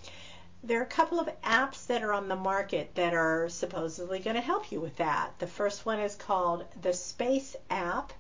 there 0.68 0.82
are 0.82 0.84
a 0.84 0.86
couple 0.86 1.18
of 1.18 1.30
apps 1.44 1.88
that 1.88 2.04
are 2.04 2.12
on 2.12 2.28
the 2.28 2.36
market 2.36 2.94
that 2.96 3.14
are 3.14 3.48
supposedly 3.48 4.20
going 4.20 4.36
to 4.36 4.42
help 4.42 4.70
you 4.70 4.82
with 4.82 4.98
that. 4.98 5.32
The 5.40 5.48
first 5.48 5.86
one 5.86 5.98
is 5.98 6.14
called 6.14 6.66
the 6.82 6.92
Space 6.92 7.56
app. 7.70 8.12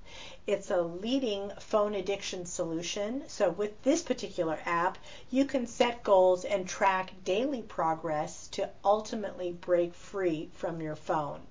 It's 0.47 0.71
a 0.71 0.81
leading 0.81 1.51
phone 1.59 1.93
addiction 1.93 2.45
solution. 2.45 3.25
So, 3.27 3.49
with 3.49 3.83
this 3.83 4.01
particular 4.01 4.59
app, 4.65 4.97
you 5.29 5.43
can 5.43 5.67
set 5.67 6.03
goals 6.03 6.45
and 6.45 6.65
track 6.65 7.11
daily 7.25 7.63
progress 7.63 8.47
to 8.53 8.69
ultimately 8.85 9.51
break 9.51 9.93
free 9.93 10.49
from 10.53 10.79
your 10.79 10.95
phone. 10.95 11.41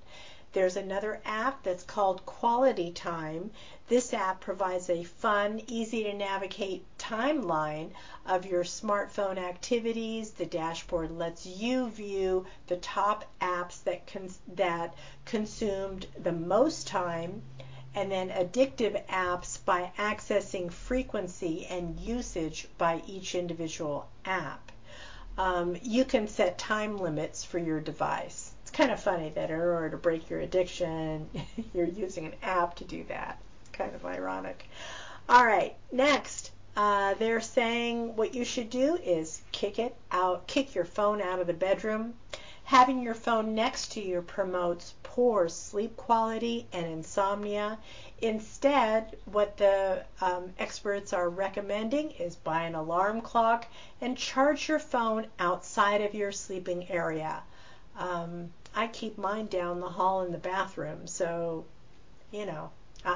There's 0.57 0.79
another 0.79 1.21
app 1.27 1.63
that's 1.65 1.85
called 1.85 2.25
Quality 2.25 2.91
Time. 2.91 3.51
This 3.89 4.15
app 4.15 4.41
provides 4.41 4.89
a 4.89 5.05
fun, 5.05 5.61
easy 5.67 6.05
to 6.05 6.15
navigate 6.15 6.83
timeline 6.97 7.91
of 8.25 8.47
your 8.47 8.65
smartphone 8.65 9.37
activities. 9.37 10.31
The 10.31 10.47
dashboard 10.47 11.11
lets 11.11 11.45
you 11.45 11.91
view 11.91 12.47
the 12.69 12.79
top 12.79 13.27
apps 13.39 13.85
that 13.85 14.07
cons- 14.07 14.39
that 14.55 14.95
consumed 15.27 16.07
the 16.19 16.33
most 16.33 16.87
time 16.87 17.43
and 17.95 18.11
then 18.11 18.31
addictive 18.31 19.07
apps 19.09 19.63
by 19.63 19.93
accessing 19.99 20.73
frequency 20.73 21.67
and 21.67 22.01
usage 22.01 22.67
by 22.79 23.03
each 23.07 23.35
individual 23.35 24.09
app. 24.25 24.73
Um, 25.37 25.77
you 25.83 26.07
can 26.07 26.27
set 26.27 26.57
time 26.57 26.97
limits 26.97 27.45
for 27.45 27.59
your 27.59 27.81
device. 27.81 28.46
Kind 28.77 28.91
of 28.91 29.01
funny 29.01 29.31
that 29.31 29.51
in 29.51 29.59
order 29.59 29.89
to 29.89 29.97
break 29.97 30.29
your 30.29 30.41
addiction, 30.41 31.31
you're 31.75 31.87
using 31.87 32.27
an 32.27 32.35
app 32.43 32.75
to 32.77 32.85
do 32.85 33.05
that 33.05 33.39
kind 33.73 33.95
of 33.95 34.05
ironic. 34.05 34.69
All 35.31 35.47
right, 35.47 35.75
next. 35.91 36.51
Uh, 36.77 37.15
they're 37.15 37.41
saying 37.41 38.17
what 38.17 38.35
you 38.35 38.45
should 38.45 38.69
do 38.69 38.97
is 38.97 39.41
kick 39.51 39.79
it 39.79 39.97
out, 40.13 40.47
kick 40.47 40.75
your 40.75 40.85
phone 40.85 41.23
out 41.23 41.39
of 41.39 41.47
the 41.47 41.55
bedroom. 41.55 42.13
Having 42.65 43.01
your 43.01 43.15
phone 43.15 43.55
next 43.55 43.93
to 43.93 44.03
you 44.03 44.21
promotes 44.21 44.93
poor 45.03 45.49
sleep 45.49 45.97
quality 45.97 46.67
and 46.75 46.85
insomnia. 46.85 47.79
Instead, 48.21 49.17
what 49.25 49.57
the 49.57 50.05
um, 50.21 50.53
experts 50.59 51.15
are 51.15 51.31
recommending 51.31 52.11
is 52.11 52.37
buy 52.37 52.65
an 52.65 52.75
alarm 52.75 53.23
clock 53.23 53.69
and 54.03 54.19
charge 54.19 54.69
your 54.69 54.81
phone 54.81 55.29
outside 55.39 56.03
of 56.03 56.13
your 56.13 56.31
sleeping 56.31 56.91
area. 56.91 57.43
Um, 57.99 58.53
I 58.77 58.87
keep 58.87 59.17
mine 59.17 59.47
down 59.47 59.81
the 59.81 59.89
hall 59.89 60.23
in 60.23 60.31
the 60.31 60.39
bathroom, 60.39 61.07
so 61.07 61.65
you 62.31 62.47
know 62.47 62.71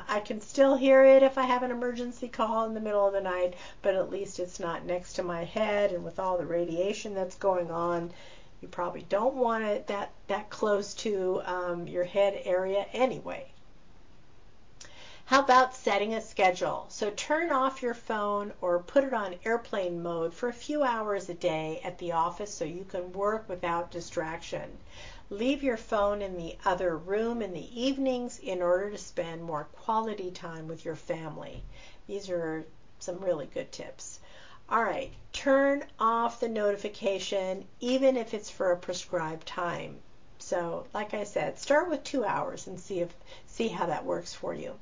I 0.08 0.20
can 0.20 0.40
still 0.40 0.76
hear 0.76 1.04
it 1.04 1.22
if 1.22 1.36
I 1.36 1.42
have 1.42 1.62
an 1.62 1.70
emergency 1.70 2.28
call 2.28 2.64
in 2.64 2.74
the 2.74 2.80
middle 2.80 3.06
of 3.06 3.12
the 3.12 3.20
night, 3.20 3.54
but 3.82 3.94
at 3.94 4.08
least 4.10 4.38
it's 4.38 4.60
not 4.60 4.84
next 4.84 5.14
to 5.14 5.22
my 5.24 5.44
head. 5.44 5.90
And 5.92 6.04
with 6.04 6.20
all 6.20 6.38
the 6.38 6.46
radiation 6.46 7.12
that's 7.12 7.34
going 7.34 7.70
on, 7.70 8.12
you 8.60 8.68
probably 8.68 9.02
don't 9.08 9.34
want 9.34 9.64
it 9.64 9.88
that 9.88 10.12
that 10.28 10.48
close 10.48 10.94
to 10.94 11.42
um, 11.44 11.88
your 11.88 12.04
head 12.04 12.40
area 12.44 12.86
anyway. 12.92 13.50
How 15.24 15.40
about 15.40 15.74
setting 15.74 16.14
a 16.14 16.20
schedule? 16.20 16.86
So 16.88 17.10
turn 17.10 17.50
off 17.50 17.82
your 17.82 17.94
phone 17.94 18.52
or 18.60 18.78
put 18.78 19.04
it 19.04 19.12
on 19.12 19.36
airplane 19.44 20.02
mode 20.02 20.34
for 20.34 20.48
a 20.48 20.52
few 20.52 20.82
hours 20.82 21.28
a 21.28 21.34
day 21.34 21.80
at 21.82 21.98
the 21.98 22.12
office 22.12 22.54
so 22.54 22.64
you 22.64 22.84
can 22.84 23.12
work 23.12 23.48
without 23.48 23.90
distraction. 23.90 24.78
Leave 25.32 25.62
your 25.62 25.76
phone 25.76 26.20
in 26.22 26.36
the 26.36 26.58
other 26.64 26.96
room 26.96 27.40
in 27.40 27.52
the 27.52 27.80
evenings 27.80 28.40
in 28.40 28.60
order 28.60 28.90
to 28.90 28.98
spend 28.98 29.40
more 29.44 29.68
quality 29.72 30.28
time 30.28 30.66
with 30.66 30.84
your 30.84 30.96
family. 30.96 31.62
These 32.08 32.28
are 32.30 32.64
some 32.98 33.18
really 33.18 33.46
good 33.46 33.70
tips. 33.70 34.18
All 34.68 34.82
right, 34.82 35.12
turn 35.32 35.84
off 36.00 36.40
the 36.40 36.48
notification 36.48 37.64
even 37.78 38.16
if 38.16 38.34
it's 38.34 38.50
for 38.50 38.72
a 38.72 38.76
prescribed 38.76 39.46
time. 39.46 40.00
So, 40.40 40.86
like 40.92 41.14
I 41.14 41.22
said, 41.22 41.60
start 41.60 41.88
with 41.88 42.02
two 42.02 42.24
hours 42.24 42.66
and 42.66 42.80
see 42.80 42.98
if 42.98 43.14
see 43.46 43.68
how 43.68 43.86
that 43.86 44.04
works 44.04 44.34
for 44.34 44.52
you. 44.52 44.74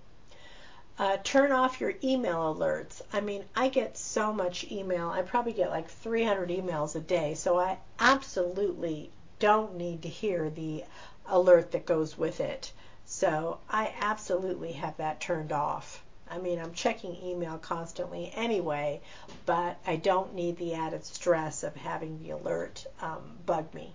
Uh, 0.98 1.18
turn 1.24 1.52
off 1.52 1.78
your 1.78 1.92
email 2.02 2.54
alerts. 2.54 3.02
I 3.12 3.20
mean, 3.20 3.44
I 3.54 3.68
get 3.68 3.98
so 3.98 4.32
much 4.32 4.64
email. 4.72 5.11
I 5.11 5.20
probably 5.20 5.52
get 5.52 5.68
like 5.68 5.90
300 5.90 6.48
emails 6.48 6.96
a 6.96 7.00
day. 7.00 7.34
So 7.34 7.58
I 7.58 7.78
absolutely 8.00 9.11
don't 9.38 9.77
need 9.77 10.03
to 10.03 10.09
hear 10.09 10.51
the 10.51 10.85
alert 11.27 11.72
that 11.72 11.87
goes 11.87 12.16
with 12.16 12.40
it. 12.40 12.72
So 13.05 13.59
I 13.70 13.94
absolutely 14.01 14.72
have 14.72 14.96
that 14.98 15.20
turned 15.20 15.53
off. 15.53 16.03
I 16.31 16.38
mean, 16.38 16.59
I'm 16.59 16.74
checking 16.74 17.16
email 17.22 17.57
constantly 17.59 18.31
anyway, 18.35 19.01
but 19.46 19.79
I 19.87 19.96
don't 19.96 20.35
need 20.35 20.59
the 20.59 20.74
added 20.74 21.05
stress 21.05 21.62
of 21.62 21.74
having 21.74 22.18
the 22.18 22.31
alert 22.31 22.85
um, 23.01 23.38
bug 23.46 23.72
me. 23.72 23.94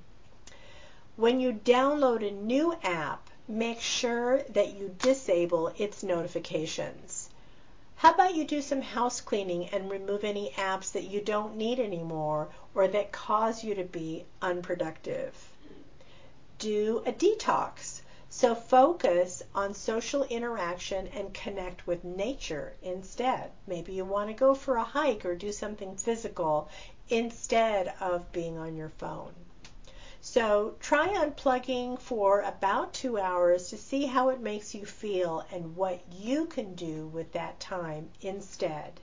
When 1.15 1.39
you 1.39 1.53
download 1.53 2.27
a 2.27 2.31
new 2.31 2.75
app, 2.81 3.29
make 3.47 3.81
sure 3.81 4.41
that 4.49 4.73
you 4.73 4.95
disable 4.97 5.71
its 5.77 6.01
notifications. 6.01 7.29
How 7.97 8.15
about 8.15 8.35
you 8.35 8.45
do 8.45 8.61
some 8.61 8.81
house 8.81 9.21
cleaning 9.21 9.67
and 9.69 9.91
remove 9.91 10.23
any 10.23 10.49
apps 10.57 10.91
that 10.93 11.03
you 11.03 11.21
don't 11.21 11.55
need 11.55 11.79
anymore 11.79 12.49
or 12.75 12.87
that 12.87 13.11
cause 13.11 13.63
you 13.63 13.75
to 13.75 13.83
be 13.83 14.25
unproductive? 14.41 15.35
Do 16.59 17.03
a 17.05 17.11
detox. 17.11 18.01
So 18.29 18.55
focus 18.55 19.43
on 19.53 19.75
social 19.75 20.23
interaction 20.23 21.07
and 21.09 21.33
connect 21.33 21.85
with 21.85 22.03
nature 22.03 22.73
instead. 22.81 23.51
Maybe 23.67 23.93
you 23.93 24.05
want 24.05 24.29
to 24.29 24.33
go 24.33 24.55
for 24.55 24.77
a 24.77 24.83
hike 24.83 25.23
or 25.23 25.35
do 25.35 25.51
something 25.51 25.95
physical 25.95 26.67
instead 27.09 27.93
of 27.99 28.31
being 28.31 28.57
on 28.57 28.75
your 28.75 28.89
phone. 28.89 29.33
So 30.25 30.75
try 30.79 31.09
unplugging 31.09 31.99
for 31.99 32.39
about 32.41 32.93
two 32.93 33.19
hours 33.19 33.69
to 33.69 33.77
see 33.77 34.05
how 34.05 34.29
it 34.29 34.39
makes 34.39 34.73
you 34.73 34.85
feel 34.85 35.45
and 35.51 35.75
what 35.75 36.01
you 36.11 36.45
can 36.45 36.75
do 36.75 37.07
with 37.07 37.33
that 37.33 37.59
time 37.59 38.09
instead. 38.21 39.01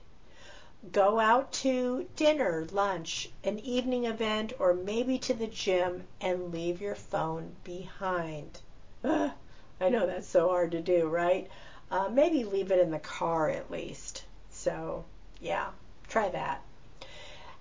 Go 0.91 1.19
out 1.19 1.51
to 1.53 2.07
dinner, 2.15 2.65
lunch, 2.71 3.29
an 3.43 3.59
evening 3.59 4.05
event, 4.05 4.53
or 4.57 4.73
maybe 4.73 5.19
to 5.19 5.33
the 5.33 5.47
gym 5.47 6.07
and 6.19 6.51
leave 6.51 6.81
your 6.81 6.95
phone 6.95 7.55
behind. 7.63 8.61
Ugh, 9.03 9.31
I 9.81 9.89
know 9.89 10.07
that's 10.07 10.27
so 10.27 10.47
hard 10.47 10.71
to 10.71 10.81
do, 10.81 11.07
right? 11.07 11.49
Uh, 11.91 12.09
maybe 12.09 12.43
leave 12.43 12.71
it 12.71 12.79
in 12.79 12.91
the 12.91 12.99
car 12.99 13.49
at 13.49 13.69
least. 13.69 14.25
So, 14.49 15.05
yeah, 15.39 15.69
try 16.07 16.29
that 16.29 16.63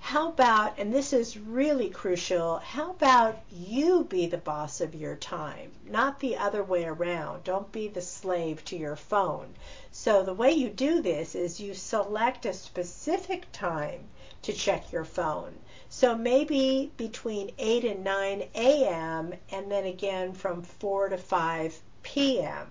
how 0.00 0.30
about, 0.30 0.78
and 0.78 0.92
this 0.92 1.12
is 1.12 1.36
really 1.36 1.88
crucial, 1.88 2.56
how 2.58 2.90
about 2.90 3.38
you 3.52 4.02
be 4.04 4.26
the 4.26 4.38
boss 4.38 4.80
of 4.80 4.94
your 4.94 5.14
time, 5.14 5.70
not 5.86 6.18
the 6.18 6.36
other 6.36 6.64
way 6.64 6.84
around? 6.84 7.44
Don't 7.44 7.70
be 7.70 7.86
the 7.86 8.00
slave 8.00 8.64
to 8.64 8.76
your 8.76 8.96
phone. 8.96 9.54
So 9.92 10.22
the 10.22 10.34
way 10.34 10.52
you 10.52 10.68
do 10.68 11.00
this 11.00 11.34
is 11.34 11.60
you 11.60 11.74
select 11.74 12.46
a 12.46 12.52
specific 12.52 13.52
time 13.52 14.08
to 14.42 14.52
check 14.52 14.90
your 14.90 15.04
phone. 15.04 15.54
So 15.90 16.16
maybe 16.16 16.90
between 16.96 17.52
8 17.58 17.84
and 17.84 18.02
9 18.02 18.44
a.m., 18.54 19.34
and 19.52 19.70
then 19.70 19.84
again 19.84 20.32
from 20.32 20.62
4 20.62 21.10
to 21.10 21.18
5 21.18 21.80
p.m. 22.02 22.66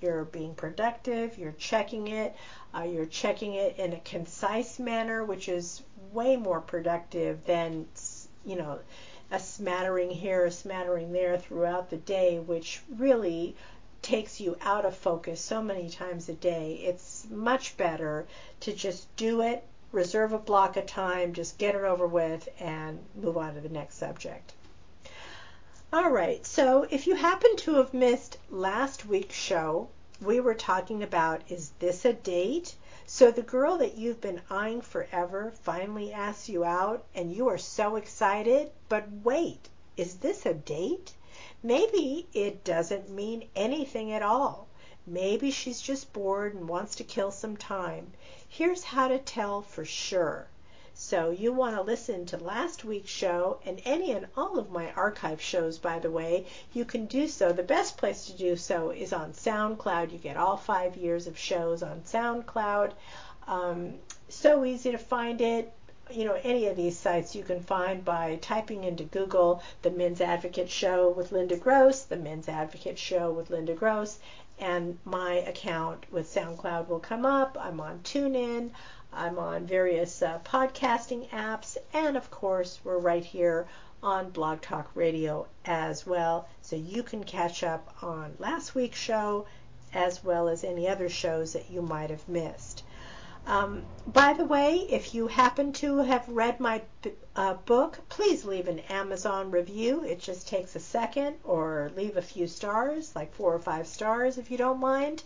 You're 0.00 0.24
being 0.24 0.54
productive, 0.54 1.36
you're 1.38 1.52
checking 1.52 2.08
it, 2.08 2.34
uh, 2.74 2.82
you're 2.82 3.06
checking 3.06 3.54
it 3.54 3.78
in 3.78 3.92
a 3.92 4.00
concise 4.00 4.78
manner, 4.78 5.24
which 5.24 5.48
is 5.48 5.82
way 6.12 6.36
more 6.36 6.60
productive 6.60 7.44
than, 7.44 7.86
you 8.44 8.56
know, 8.56 8.78
a 9.30 9.38
smattering 9.38 10.10
here, 10.10 10.46
a 10.46 10.50
smattering 10.50 11.12
there 11.12 11.38
throughout 11.38 11.90
the 11.90 11.96
day, 11.96 12.38
which 12.38 12.80
really 12.96 13.54
takes 14.02 14.40
you 14.40 14.56
out 14.62 14.84
of 14.84 14.96
focus 14.96 15.40
so 15.40 15.62
many 15.62 15.88
times 15.88 16.28
a 16.28 16.32
day. 16.32 16.80
It's 16.82 17.26
much 17.30 17.76
better 17.76 18.26
to 18.60 18.72
just 18.72 19.14
do 19.16 19.42
it, 19.42 19.62
reserve 19.92 20.32
a 20.32 20.38
block 20.38 20.76
of 20.76 20.86
time, 20.86 21.34
just 21.34 21.58
get 21.58 21.74
it 21.74 21.82
over 21.82 22.06
with, 22.06 22.48
and 22.58 22.98
move 23.14 23.36
on 23.36 23.54
to 23.54 23.60
the 23.60 23.68
next 23.68 23.96
subject. 23.96 24.52
All 25.92 26.08
right, 26.08 26.46
so 26.46 26.86
if 26.88 27.08
you 27.08 27.16
happen 27.16 27.56
to 27.56 27.74
have 27.74 27.92
missed 27.92 28.38
last 28.48 29.06
week's 29.06 29.34
show, 29.34 29.88
we 30.20 30.38
were 30.38 30.54
talking 30.54 31.02
about 31.02 31.42
is 31.48 31.72
this 31.80 32.04
a 32.04 32.12
date? 32.12 32.76
So 33.06 33.32
the 33.32 33.42
girl 33.42 33.76
that 33.78 33.98
you've 33.98 34.20
been 34.20 34.40
eyeing 34.48 34.82
forever 34.82 35.52
finally 35.62 36.12
asks 36.12 36.48
you 36.48 36.62
out 36.62 37.04
and 37.12 37.32
you 37.32 37.48
are 37.48 37.58
so 37.58 37.96
excited, 37.96 38.70
but 38.88 39.10
wait, 39.24 39.68
is 39.96 40.18
this 40.18 40.46
a 40.46 40.54
date? 40.54 41.12
Maybe 41.60 42.28
it 42.34 42.62
doesn't 42.62 43.10
mean 43.10 43.48
anything 43.56 44.12
at 44.12 44.22
all. 44.22 44.68
Maybe 45.08 45.50
she's 45.50 45.80
just 45.80 46.12
bored 46.12 46.54
and 46.54 46.68
wants 46.68 46.94
to 46.94 47.02
kill 47.02 47.32
some 47.32 47.56
time. 47.56 48.12
Here's 48.48 48.84
how 48.84 49.08
to 49.08 49.18
tell 49.18 49.60
for 49.60 49.84
sure. 49.84 50.46
So 51.02 51.30
you 51.30 51.54
want 51.54 51.76
to 51.76 51.82
listen 51.82 52.26
to 52.26 52.36
last 52.36 52.84
week's 52.84 53.10
show 53.10 53.58
and 53.64 53.80
any 53.86 54.12
and 54.12 54.26
all 54.36 54.58
of 54.58 54.70
my 54.70 54.92
archive 54.92 55.40
shows, 55.40 55.78
by 55.78 55.98
the 55.98 56.10
way, 56.10 56.44
you 56.74 56.84
can 56.84 57.06
do 57.06 57.26
so. 57.26 57.52
The 57.52 57.62
best 57.62 57.96
place 57.96 58.26
to 58.26 58.36
do 58.36 58.54
so 58.54 58.90
is 58.90 59.14
on 59.14 59.32
SoundCloud. 59.32 60.12
You 60.12 60.18
get 60.18 60.36
all 60.36 60.58
five 60.58 60.98
years 60.98 61.26
of 61.26 61.38
shows 61.38 61.82
on 61.82 62.02
SoundCloud. 62.02 62.92
Um, 63.48 63.94
so 64.28 64.62
easy 64.66 64.90
to 64.90 64.98
find 64.98 65.40
it. 65.40 65.72
You 66.10 66.26
know, 66.26 66.38
any 66.42 66.66
of 66.66 66.76
these 66.76 66.98
sites 66.98 67.34
you 67.34 67.44
can 67.44 67.62
find 67.62 68.04
by 68.04 68.36
typing 68.42 68.84
into 68.84 69.04
Google 69.04 69.62
the 69.80 69.90
Men's 69.90 70.20
Advocate 70.20 70.68
Show 70.68 71.08
with 71.08 71.32
Linda 71.32 71.56
Gross, 71.56 72.02
the 72.02 72.16
Men's 72.16 72.46
Advocate 72.46 72.98
Show 72.98 73.32
with 73.32 73.48
Linda 73.48 73.72
Gross, 73.72 74.18
and 74.58 74.98
my 75.06 75.36
account 75.36 76.04
with 76.12 76.30
SoundCloud 76.32 76.88
will 76.88 77.00
come 77.00 77.24
up. 77.24 77.56
I'm 77.58 77.80
on 77.80 78.00
TuneIn. 78.00 78.72
I'm 79.12 79.38
on 79.38 79.66
various 79.66 80.22
uh, 80.22 80.38
podcasting 80.44 81.28
apps, 81.30 81.76
and 81.92 82.16
of 82.16 82.30
course, 82.30 82.78
we're 82.84 82.98
right 82.98 83.24
here 83.24 83.66
on 84.02 84.30
Blog 84.30 84.60
Talk 84.60 84.90
Radio 84.94 85.48
as 85.64 86.06
well. 86.06 86.48
So 86.62 86.76
you 86.76 87.02
can 87.02 87.24
catch 87.24 87.62
up 87.62 87.92
on 88.02 88.36
last 88.38 88.74
week's 88.74 88.98
show 88.98 89.46
as 89.92 90.22
well 90.22 90.48
as 90.48 90.62
any 90.62 90.88
other 90.88 91.08
shows 91.08 91.54
that 91.54 91.70
you 91.70 91.82
might 91.82 92.10
have 92.10 92.28
missed. 92.28 92.84
Um, 93.46 93.82
by 94.06 94.34
the 94.34 94.44
way, 94.44 94.86
if 94.88 95.14
you 95.14 95.26
happen 95.26 95.72
to 95.74 95.98
have 95.98 96.28
read 96.28 96.60
my 96.60 96.82
uh, 97.34 97.54
book, 97.54 97.98
please 98.08 98.44
leave 98.44 98.68
an 98.68 98.78
Amazon 98.90 99.50
review. 99.50 100.04
It 100.04 100.20
just 100.20 100.46
takes 100.46 100.76
a 100.76 100.80
second, 100.80 101.36
or 101.42 101.90
leave 101.96 102.16
a 102.16 102.22
few 102.22 102.46
stars, 102.46 103.16
like 103.16 103.34
four 103.34 103.54
or 103.54 103.58
five 103.58 103.86
stars 103.86 104.38
if 104.38 104.50
you 104.50 104.56
don't 104.58 104.78
mind 104.78 105.24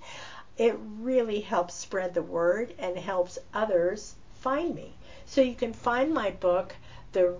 it 0.56 0.76
really 0.78 1.40
helps 1.40 1.74
spread 1.74 2.14
the 2.14 2.22
word 2.22 2.74
and 2.78 2.96
helps 2.96 3.38
others 3.52 4.14
find 4.40 4.74
me. 4.74 4.94
So 5.26 5.40
you 5.40 5.54
can 5.54 5.72
find 5.72 6.12
my 6.12 6.30
book, 6.30 6.74
The 7.12 7.36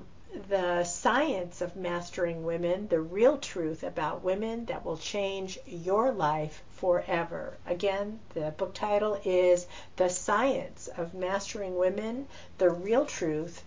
the 0.49 0.83
science 0.83 1.61
of 1.61 1.77
mastering 1.77 2.45
women, 2.45 2.89
the 2.89 3.01
real 3.01 3.39
truth 3.39 3.85
about 3.85 4.25
women 4.25 4.65
that 4.65 4.85
will 4.85 4.97
change 4.97 5.61
your 5.65 6.11
life 6.11 6.65
forever. 6.71 7.57
Again, 7.67 8.19
the 8.31 8.51
book 8.51 8.75
title 8.75 9.21
is 9.25 9.67
The 9.95 10.09
Science 10.09 10.89
of 10.97 11.15
Mastering 11.15 11.77
Women, 11.77 12.27
the 12.59 12.71
real 12.71 13.07
truth 13.07 13.63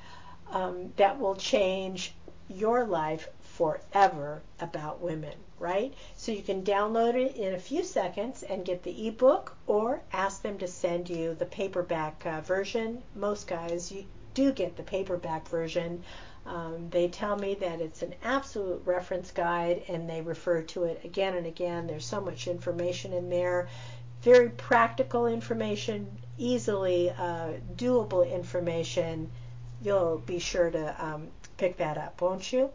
um, 0.52 0.92
that 0.98 1.20
will 1.20 1.36
change 1.36 2.14
your 2.50 2.86
life 2.86 3.30
forever 3.40 4.42
about 4.60 5.00
women, 5.00 5.36
right? 5.60 5.94
So 6.16 6.32
you 6.32 6.42
can 6.42 6.64
download 6.64 7.16
it 7.16 7.36
in 7.36 7.54
a 7.54 7.60
few 7.60 7.84
seconds 7.84 8.44
and 8.44 8.66
get 8.66 8.84
the 8.84 9.08
ebook 9.08 9.56
or 9.66 10.02
ask 10.14 10.42
them 10.42 10.58
to 10.60 10.68
send 10.68 11.10
you 11.10 11.36
the 11.36 11.46
paperback 11.46 12.26
uh, 12.26 12.42
version. 12.42 13.02
Most 13.16 13.48
guys 13.48 13.92
you 13.92 14.06
do 14.34 14.52
get 14.52 14.78
the 14.78 14.84
paperback 14.84 15.48
version. 15.48 16.04
Um, 16.46 16.90
they 16.92 17.08
tell 17.08 17.36
me 17.36 17.56
that 17.56 17.82
it's 17.82 18.04
an 18.04 18.14
absolute 18.24 18.82
reference 18.86 19.32
guide 19.32 19.84
and 19.88 20.10
they 20.10 20.22
refer 20.22 20.62
to 20.62 20.86
it 20.86 21.02
again 21.04 21.36
and 21.36 21.46
again. 21.46 21.88
There's 21.88 22.06
so 22.06 22.22
much 22.22 22.48
information 22.48 23.14
in 23.14 23.30
there. 23.30 23.68
Very 24.22 24.50
practical 24.50 25.28
information, 25.28 26.08
easily 26.38 27.10
uh, 27.10 27.54
doable 27.76 28.32
information. 28.32 29.30
You'll 29.82 30.20
be 30.20 30.40
sure 30.40 30.70
to 30.70 31.06
um, 31.06 31.28
pick 31.58 31.78
that 31.78 31.98
up, 31.98 32.22
won't 32.22 32.54
you? 32.54 32.70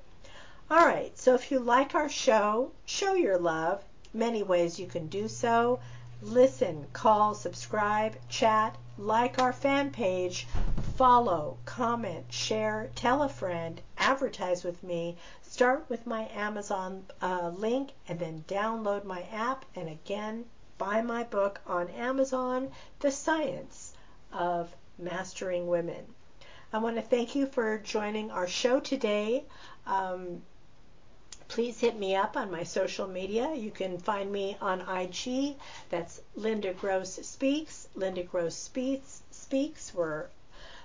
All 0.72 0.86
right, 0.86 1.12
so 1.18 1.34
if 1.34 1.50
you 1.50 1.58
like 1.58 1.94
our 1.94 2.08
show, 2.08 2.72
show 2.86 3.12
your 3.12 3.36
love. 3.36 3.84
Many 4.14 4.42
ways 4.42 4.80
you 4.80 4.86
can 4.86 5.06
do 5.06 5.28
so. 5.28 5.80
Listen, 6.22 6.86
call, 6.94 7.34
subscribe, 7.34 8.16
chat, 8.30 8.78
like 8.96 9.38
our 9.38 9.52
fan 9.52 9.90
page, 9.90 10.46
follow, 10.96 11.58
comment, 11.66 12.24
share, 12.32 12.88
tell 12.94 13.22
a 13.22 13.28
friend, 13.28 13.82
advertise 13.98 14.64
with 14.64 14.82
me, 14.82 15.18
start 15.42 15.84
with 15.90 16.06
my 16.06 16.26
Amazon 16.32 17.04
uh, 17.20 17.50
link, 17.50 17.90
and 18.08 18.18
then 18.18 18.42
download 18.48 19.04
my 19.04 19.24
app, 19.24 19.66
and 19.74 19.90
again, 19.90 20.46
buy 20.78 21.02
my 21.02 21.22
book 21.22 21.60
on 21.66 21.90
Amazon, 21.90 22.70
The 23.00 23.10
Science 23.10 23.92
of 24.32 24.74
Mastering 24.98 25.66
Women. 25.66 26.14
I 26.72 26.78
want 26.78 26.96
to 26.96 27.02
thank 27.02 27.34
you 27.34 27.44
for 27.44 27.76
joining 27.76 28.30
our 28.30 28.48
show 28.48 28.80
today. 28.80 29.44
Um, 29.86 30.40
please 31.52 31.80
hit 31.80 31.98
me 31.98 32.16
up 32.16 32.34
on 32.34 32.50
my 32.50 32.62
social 32.62 33.06
media. 33.06 33.54
You 33.54 33.70
can 33.70 33.98
find 33.98 34.32
me 34.32 34.56
on 34.62 34.80
IG. 34.88 35.54
That's 35.90 36.22
Linda 36.34 36.72
Gross 36.72 37.16
Speaks. 37.16 37.88
Linda 37.94 38.22
Gross 38.22 38.56
Speaks. 38.56 39.20
Speaks. 39.30 39.92
We're 39.92 40.28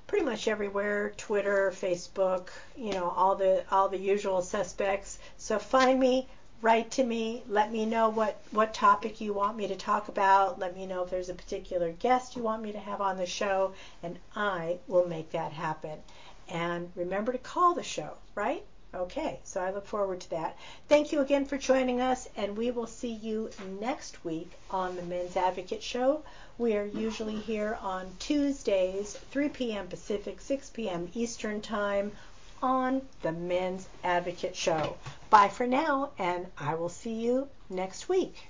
pretty 0.08 0.26
much 0.26 0.46
everywhere. 0.46 1.14
Twitter, 1.16 1.72
Facebook. 1.74 2.50
You 2.76 2.92
know 2.92 3.14
all 3.16 3.38
the 3.38 3.64
all 3.72 3.88
the 3.88 3.98
usual 3.98 4.42
suspects. 4.42 5.20
So 5.38 5.58
find 5.58 6.02
me. 6.02 6.28
Write 6.62 6.92
to 6.92 7.04
me. 7.06 7.44
Let 7.48 7.72
me 7.72 7.86
know 7.86 8.10
what 8.10 8.38
what 8.52 8.74
topic 8.74 9.22
you 9.22 9.32
want 9.32 9.56
me 9.56 9.70
to 9.70 9.76
talk 9.78 10.10
about. 10.10 10.60
Let 10.60 10.76
me 10.76 10.86
know 10.86 11.02
if 11.04 11.10
there's 11.10 11.30
a 11.30 11.34
particular 11.34 11.94
guest 11.94 12.36
you 12.36 12.44
want 12.44 12.62
me 12.62 12.74
to 12.74 12.80
have 12.80 13.00
on 13.00 13.16
the 13.16 13.26
show, 13.26 13.74
and 14.04 14.20
I 14.36 14.80
will 14.90 15.08
make 15.08 15.32
that 15.32 15.54
happen. 15.54 16.04
And 16.50 16.92
remember 16.94 17.32
to 17.32 17.38
call 17.38 17.74
the 17.74 17.84
show, 17.84 18.18
right? 18.36 18.66
Okay, 18.94 19.40
so 19.44 19.62
I 19.62 19.72
look 19.72 19.86
forward 19.86 20.22
to 20.22 20.30
that. 20.30 20.58
Thank 20.88 21.12
you 21.12 21.20
again 21.20 21.46
for 21.46 21.58
joining 21.58 22.00
us, 22.00 22.30
and 22.38 22.58
we 22.58 22.72
will 22.72 22.88
see 22.88 23.12
you 23.12 23.50
next 23.80 24.24
week 24.24 24.52
on 24.72 24.96
the 24.96 25.02
Men's 25.02 25.36
Advocate 25.36 25.84
Show. 25.84 26.24
We 26.58 26.76
are 26.76 26.86
usually 26.86 27.36
here 27.36 27.78
on 27.82 28.16
Tuesdays, 28.20 29.14
3 29.32 29.50
p.m. 29.50 29.88
Pacific, 29.88 30.40
6 30.42 30.70
p.m. 30.72 31.10
Eastern 31.14 31.62
Time 31.62 32.14
on 32.64 33.02
the 33.22 33.32
Men's 33.32 33.88
Advocate 34.04 34.56
Show. 34.56 34.96
Bye 35.30 35.50
for 35.50 35.68
now, 35.68 36.12
and 36.18 36.48
I 36.58 36.76
will 36.76 36.90
see 36.90 37.14
you 37.14 37.50
next 37.70 38.10
week. 38.10 38.48